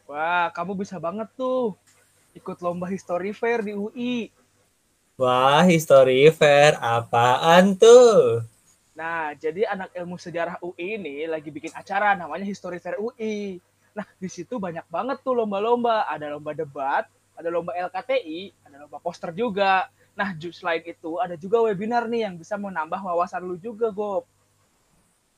Wah, 0.06 0.48
kamu 0.54 0.78
bisa 0.78 0.96
banget 1.02 1.28
tuh 1.34 1.74
ikut 2.36 2.58
lomba 2.62 2.86
history 2.86 3.34
fair 3.34 3.66
di 3.66 3.74
UI. 3.74 4.30
Wah, 5.18 5.66
history 5.66 6.30
fair 6.30 6.78
apaan 6.78 7.74
tuh? 7.74 8.46
Nah, 8.98 9.30
jadi 9.38 9.62
anak 9.70 9.94
ilmu 9.94 10.18
sejarah 10.18 10.58
UI 10.58 10.98
ini 10.98 11.26
lagi 11.30 11.54
bikin 11.54 11.70
acara 11.70 12.18
namanya 12.18 12.42
History 12.42 12.82
Fair 12.82 12.98
UI. 12.98 13.62
Nah, 13.94 14.02
di 14.18 14.26
situ 14.26 14.58
banyak 14.58 14.82
banget 14.90 15.22
tuh 15.22 15.38
lomba-lomba. 15.38 16.02
Ada 16.10 16.34
lomba 16.34 16.50
debat, 16.50 17.06
ada 17.38 17.48
lomba 17.54 17.70
LKTI, 17.78 18.66
ada 18.66 18.82
lomba 18.82 18.98
poster 18.98 19.30
juga. 19.30 19.86
Nah, 20.18 20.34
selain 20.50 20.82
itu 20.82 21.22
ada 21.22 21.38
juga 21.38 21.62
webinar 21.62 22.10
nih 22.10 22.26
yang 22.26 22.34
bisa 22.34 22.58
menambah 22.58 22.98
wawasan 22.98 23.46
lu 23.46 23.54
juga, 23.54 23.94
Gob. 23.94 24.26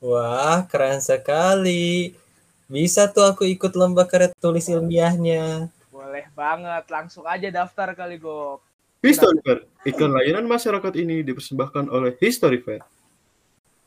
Wah, 0.01 0.65
keren 0.65 0.97
sekali. 0.97 2.17
Bisa 2.65 3.05
tuh 3.05 3.29
aku 3.29 3.45
ikut 3.45 3.77
lomba 3.77 4.09
karya 4.09 4.33
tulis 4.41 4.65
ilmiahnya. 4.65 5.69
Boleh 5.93 6.25
banget, 6.33 6.89
langsung 6.89 7.29
aja 7.29 7.53
daftar 7.53 7.93
kali, 7.93 8.17
Gob. 8.17 8.65
History 9.05 9.37
Fair. 9.45 9.69
Iklan 9.85 10.13
layanan 10.17 10.49
masyarakat 10.49 10.93
ini 10.97 11.21
dipersembahkan 11.21 11.93
oleh 11.93 12.17
History 12.17 12.57
Fair. 12.65 12.81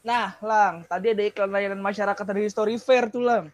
Nah, 0.06 0.38
Lang, 0.38 0.86
tadi 0.86 1.10
ada 1.10 1.22
iklan 1.26 1.50
layanan 1.50 1.82
masyarakat 1.82 2.22
dari 2.22 2.46
History 2.46 2.78
Fair 2.78 3.10
tuh, 3.10 3.26
Lang. 3.26 3.50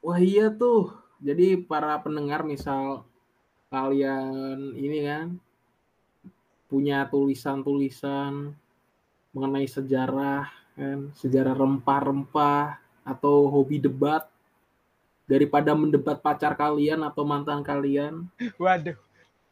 Wah 0.00 0.16
iya 0.16 0.48
tuh. 0.48 0.94
Jadi 1.18 1.58
para 1.58 1.98
pendengar 1.98 2.46
misal 2.46 3.02
kalian 3.68 4.72
ini 4.76 4.98
kan 5.04 5.26
punya 6.68 7.04
tulisan-tulisan 7.08 8.52
mengenai 9.32 9.68
sejarah 9.68 10.48
kan, 10.76 11.12
sejarah 11.16 11.56
rempah-rempah 11.56 12.80
atau 13.04 13.48
hobi 13.48 13.80
debat 13.80 14.24
daripada 15.28 15.76
mendebat 15.76 16.20
pacar 16.20 16.56
kalian 16.56 17.04
atau 17.04 17.24
mantan 17.24 17.60
kalian 17.60 18.24
Waduh, 18.56 18.96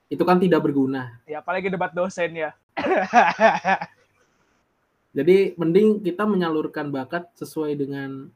itu 0.09 0.23
kan 0.25 0.41
tidak 0.41 0.65
berguna. 0.65 1.21
ya 1.29 1.41
apalagi 1.41 1.69
debat 1.69 1.93
dosen 1.93 2.33
ya. 2.37 2.51
Jadi 5.17 5.57
mending 5.57 6.05
kita 6.05 6.29
menyalurkan 6.29 6.93
bakat 6.93 7.25
sesuai 7.41 7.73
dengan 7.73 8.29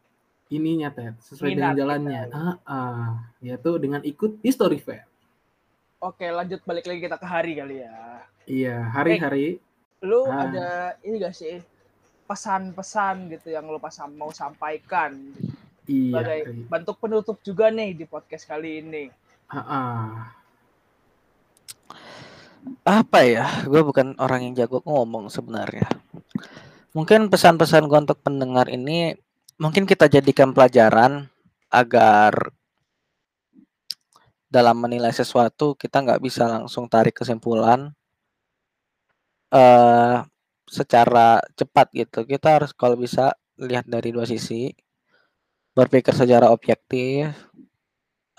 ininya 0.49 0.89
Ted, 0.89 1.13
sesuai 1.21 1.53
dengan 1.53 1.61
Minat 1.61 1.77
kita. 1.77 1.81
jalannya. 1.85 2.21
Ah, 2.33 2.57
ah, 2.65 3.09
yaitu 3.45 3.77
dengan 3.77 4.01
ikut 4.01 4.41
history 4.41 4.81
fair. 4.81 5.05
Oke, 6.01 6.33
lanjut 6.33 6.65
balik 6.65 6.89
lagi 6.89 7.01
kita 7.05 7.21
ke 7.21 7.27
hari 7.29 7.61
kali 7.61 7.85
ya. 7.85 8.25
Iya, 8.49 8.77
hari-hari 8.89 9.61
lu 10.01 10.25
Ah. 10.25 10.49
ada 10.49 10.69
ini 11.05 11.21
gak 11.21 11.37
sih 11.37 11.61
pesan-pesan 12.25 13.29
gitu 13.37 13.53
yang 13.53 13.69
lu 13.69 13.77
pas 13.77 13.93
mau 14.17 14.33
sampaikan 14.33 15.13
iya. 15.85 16.09
sebagai 16.09 16.41
Ri. 16.49 16.65
bentuk 16.73 16.97
penutup 16.97 17.37
juga 17.45 17.69
nih 17.69 17.93
di 17.93 18.09
podcast 18.09 18.49
kali 18.49 18.81
ini. 18.81 19.13
Ah, 19.53 19.61
ah. 19.61 20.09
Apa 22.89 23.21
ya? 23.21 23.45
Gue 23.69 23.85
bukan 23.85 24.17
orang 24.17 24.49
yang 24.49 24.55
jago 24.57 24.81
ngomong 24.89 25.29
sebenarnya. 25.29 25.85
Mungkin 26.97 27.29
pesan-pesan 27.29 27.85
gue 27.85 27.99
untuk 28.09 28.25
pendengar 28.25 28.73
ini 28.73 29.21
mungkin 29.61 29.85
kita 29.85 30.09
jadikan 30.09 30.57
pelajaran 30.57 31.29
agar 31.69 32.57
dalam 34.51 34.77
menilai 34.83 35.15
sesuatu 35.15 35.79
kita 35.79 36.03
nggak 36.05 36.21
bisa 36.27 36.45
langsung 36.51 36.91
tarik 36.91 37.15
kesimpulan 37.23 37.95
eh 39.55 40.19
secara 40.71 41.43
cepat 41.59 41.87
gitu. 41.93 42.23
Kita 42.23 42.49
harus 42.63 42.71
kalau 42.71 42.95
bisa 42.95 43.35
lihat 43.59 43.85
dari 43.91 44.15
dua 44.15 44.25
sisi, 44.25 44.71
berpikir 45.75 46.15
secara 46.15 46.51
objektif 46.55 47.35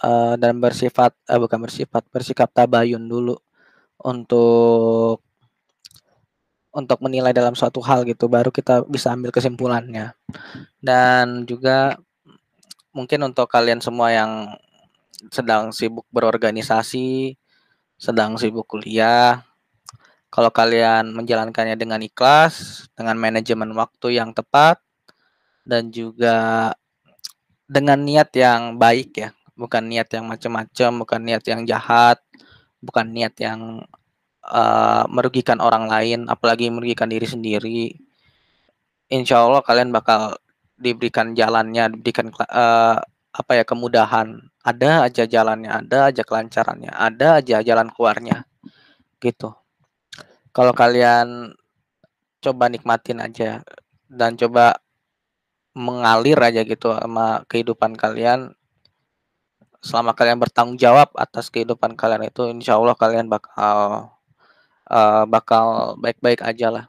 eh, 0.03 0.35
dan 0.41 0.53
bersifat 0.63 1.11
eh, 1.27 1.39
bukan 1.39 1.59
bersifat 1.67 2.03
bersikap 2.11 2.49
tabayun 2.55 3.03
dulu 3.07 3.35
untuk 4.03 5.21
untuk 6.71 6.99
menilai 7.03 7.35
dalam 7.35 7.51
suatu 7.51 7.83
hal 7.83 8.07
gitu 8.07 8.31
baru 8.31 8.47
kita 8.47 8.87
bisa 8.87 9.11
ambil 9.11 9.31
kesimpulannya 9.35 10.15
dan 10.79 11.43
juga 11.43 11.99
mungkin 12.95 13.27
untuk 13.27 13.47
kalian 13.51 13.83
semua 13.83 14.11
yang 14.15 14.31
sedang 15.29 15.69
sibuk 15.69 16.07
berorganisasi 16.09 17.37
sedang 18.01 18.39
sibuk 18.41 18.65
kuliah 18.65 19.45
kalau 20.33 20.49
kalian 20.49 21.13
menjalankannya 21.13 21.77
dengan 21.77 22.01
ikhlas 22.01 22.87
dengan 22.97 23.19
manajemen 23.19 23.75
waktu 23.77 24.17
yang 24.17 24.33
tepat 24.33 24.81
dan 25.67 25.93
juga 25.93 26.71
dengan 27.69 28.01
niat 28.01 28.33
yang 28.33 28.81
baik 28.81 29.11
ya 29.13 29.29
bukan 29.53 29.85
niat 29.85 30.09
yang 30.09 30.25
macam-macam 30.25 30.89
bukan 31.05 31.21
niat 31.21 31.43
yang 31.45 31.61
jahat 31.69 32.17
bukan 32.81 33.13
niat 33.13 33.37
yang 33.37 33.85
uh, 34.45 35.05
merugikan 35.07 35.61
orang 35.61 35.85
lain, 35.85 36.25
apalagi 36.27 36.67
merugikan 36.73 37.07
diri 37.07 37.27
sendiri. 37.29 37.81
Insya 39.11 39.45
Allah 39.45 39.61
kalian 39.61 39.93
bakal 39.93 40.39
diberikan 40.81 41.37
jalannya, 41.37 41.93
diberikan 41.93 42.33
uh, 42.33 42.97
apa 43.31 43.51
ya 43.59 43.63
kemudahan. 43.67 44.39
Ada 44.61 45.09
aja 45.09 45.23
jalannya, 45.25 45.71
ada 45.73 46.13
aja 46.13 46.21
kelancarannya, 46.21 46.93
ada 46.93 47.41
aja 47.41 47.65
jalan 47.65 47.89
keluarnya, 47.89 48.45
gitu. 49.17 49.57
Kalau 50.53 50.69
kalian 50.75 51.57
coba 52.43 52.69
nikmatin 52.69 53.23
aja 53.23 53.65
dan 54.05 54.37
coba 54.37 54.77
mengalir 55.73 56.37
aja 56.37 56.61
gitu 56.67 56.93
sama 56.93 57.41
kehidupan 57.49 57.97
kalian, 57.97 58.53
selama 59.81 60.13
kalian 60.13 60.37
bertanggung 60.37 60.77
jawab 60.77 61.09
atas 61.17 61.49
kehidupan 61.49 61.97
kalian 61.97 62.29
itu 62.29 62.45
insya 62.53 62.77
Allah 62.77 62.93
kalian 62.93 63.25
bakal 63.31 64.11
eh, 64.91 65.23
bakal 65.25 65.97
baik-baik 65.97 66.45
aja 66.45 66.69
lah. 66.69 66.85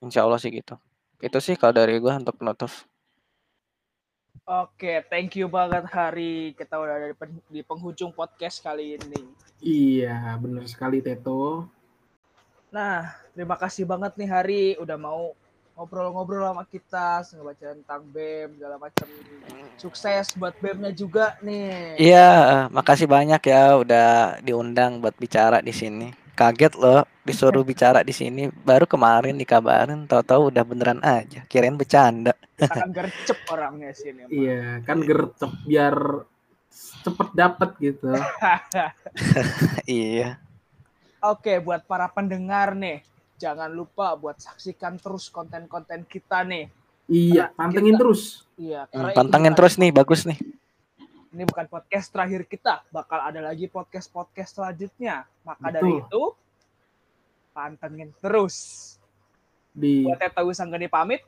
Insya 0.00 0.24
Allah 0.24 0.40
sih 0.40 0.54
gitu. 0.54 0.78
Itu 1.20 1.42
sih 1.42 1.58
kalau 1.58 1.74
dari 1.76 1.98
gua 2.00 2.16
untuk 2.16 2.38
penutup. 2.38 2.70
Oke, 4.48 5.04
thank 5.12 5.36
you 5.36 5.44
banget 5.44 5.84
Hari. 5.92 6.56
Kita 6.56 6.80
udah 6.80 6.96
ada 6.96 7.12
di, 7.12 7.16
pen- 7.20 7.44
di 7.52 7.60
penghujung 7.60 8.16
podcast 8.16 8.64
kali 8.64 8.96
ini. 8.96 9.28
Iya, 9.60 10.40
bener 10.40 10.64
sekali 10.64 11.04
Teto. 11.04 11.68
Nah, 12.72 13.12
terima 13.36 13.60
kasih 13.60 13.84
banget 13.84 14.16
nih 14.16 14.30
Hari 14.32 14.64
udah 14.80 14.96
mau 14.96 15.36
ngobrol-ngobrol 15.76 16.48
sama 16.48 16.64
kita, 16.64 17.28
ngebaca 17.28 17.76
tentang 17.76 18.02
BEM 18.08 18.56
segala 18.56 18.76
macam. 18.80 19.06
Sukses 19.76 20.32
buat 20.32 20.56
BEM-nya 20.64 20.96
juga 20.96 21.36
nih. 21.44 22.00
Iya, 22.00 22.72
makasih 22.72 23.04
banyak 23.04 23.44
ya 23.44 23.76
udah 23.76 24.40
diundang 24.40 25.04
buat 25.04 25.12
bicara 25.20 25.60
di 25.60 25.76
sini. 25.76 26.08
Kaget 26.38 26.78
loh 26.78 27.02
disuruh 27.26 27.66
bicara 27.66 28.06
di 28.06 28.14
sini. 28.14 28.46
Baru 28.46 28.86
kemarin 28.86 29.34
dikabarin, 29.34 30.06
tahu-tahu 30.06 30.54
udah 30.54 30.62
beneran 30.62 31.02
aja. 31.02 31.42
Kirain 31.50 31.74
bercanda. 31.74 32.30
Kita 32.54 32.70
kan 32.78 32.94
gercep 32.94 33.38
orangnya 33.50 33.90
sini. 33.90 34.22
emang. 34.22 34.30
Iya, 34.30 34.62
kan 34.86 35.02
gercep 35.02 35.50
biar 35.66 35.96
cepet 37.02 37.28
dapet 37.34 37.70
gitu. 37.82 38.14
iya. 39.90 40.38
Oke, 41.18 41.58
buat 41.58 41.82
para 41.82 42.06
pendengar 42.06 42.78
nih, 42.78 43.02
jangan 43.34 43.66
lupa 43.66 44.14
buat 44.14 44.38
saksikan 44.38 45.02
terus 45.02 45.26
konten-konten 45.26 46.06
kita 46.06 46.46
nih. 46.46 46.70
Iya, 47.10 47.50
Karena 47.50 47.58
pantengin 47.58 47.94
kita- 47.94 48.00
terus. 48.06 48.22
Iya, 48.54 48.80
Hmm, 48.90 49.10
Pantengin 49.10 49.54
terus 49.54 49.74
nih, 49.74 49.90
bagus 49.90 50.22
nih. 50.22 50.38
Ini 51.28 51.44
bukan 51.44 51.68
podcast 51.68 52.08
terakhir 52.08 52.48
kita, 52.48 52.84
bakal 52.88 53.20
ada 53.20 53.44
lagi 53.44 53.68
podcast-podcast 53.68 54.56
selanjutnya. 54.56 55.28
Maka 55.44 55.68
Betul. 55.68 55.74
dari 55.76 55.92
itu, 56.00 56.22
pantengin 57.52 58.10
terus. 58.24 58.56
Di 59.76 60.08
Buat 60.08 60.18
Teta 60.18 60.42
Wisanggeni 60.42 60.88
pamit, 60.88 61.22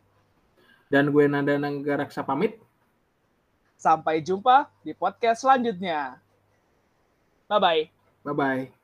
dan 0.91 1.07
gue 1.13 1.25
Nanda 1.31 1.55
Nanggaraksa 1.55 2.27
pamit. 2.27 2.59
sampai 3.81 4.21
jumpa 4.21 4.69
di 4.85 4.93
podcast 4.93 5.41
selanjutnya. 5.41 6.21
Bye-bye. 7.49 7.89
Bye 8.29 8.37
bye. 8.37 8.80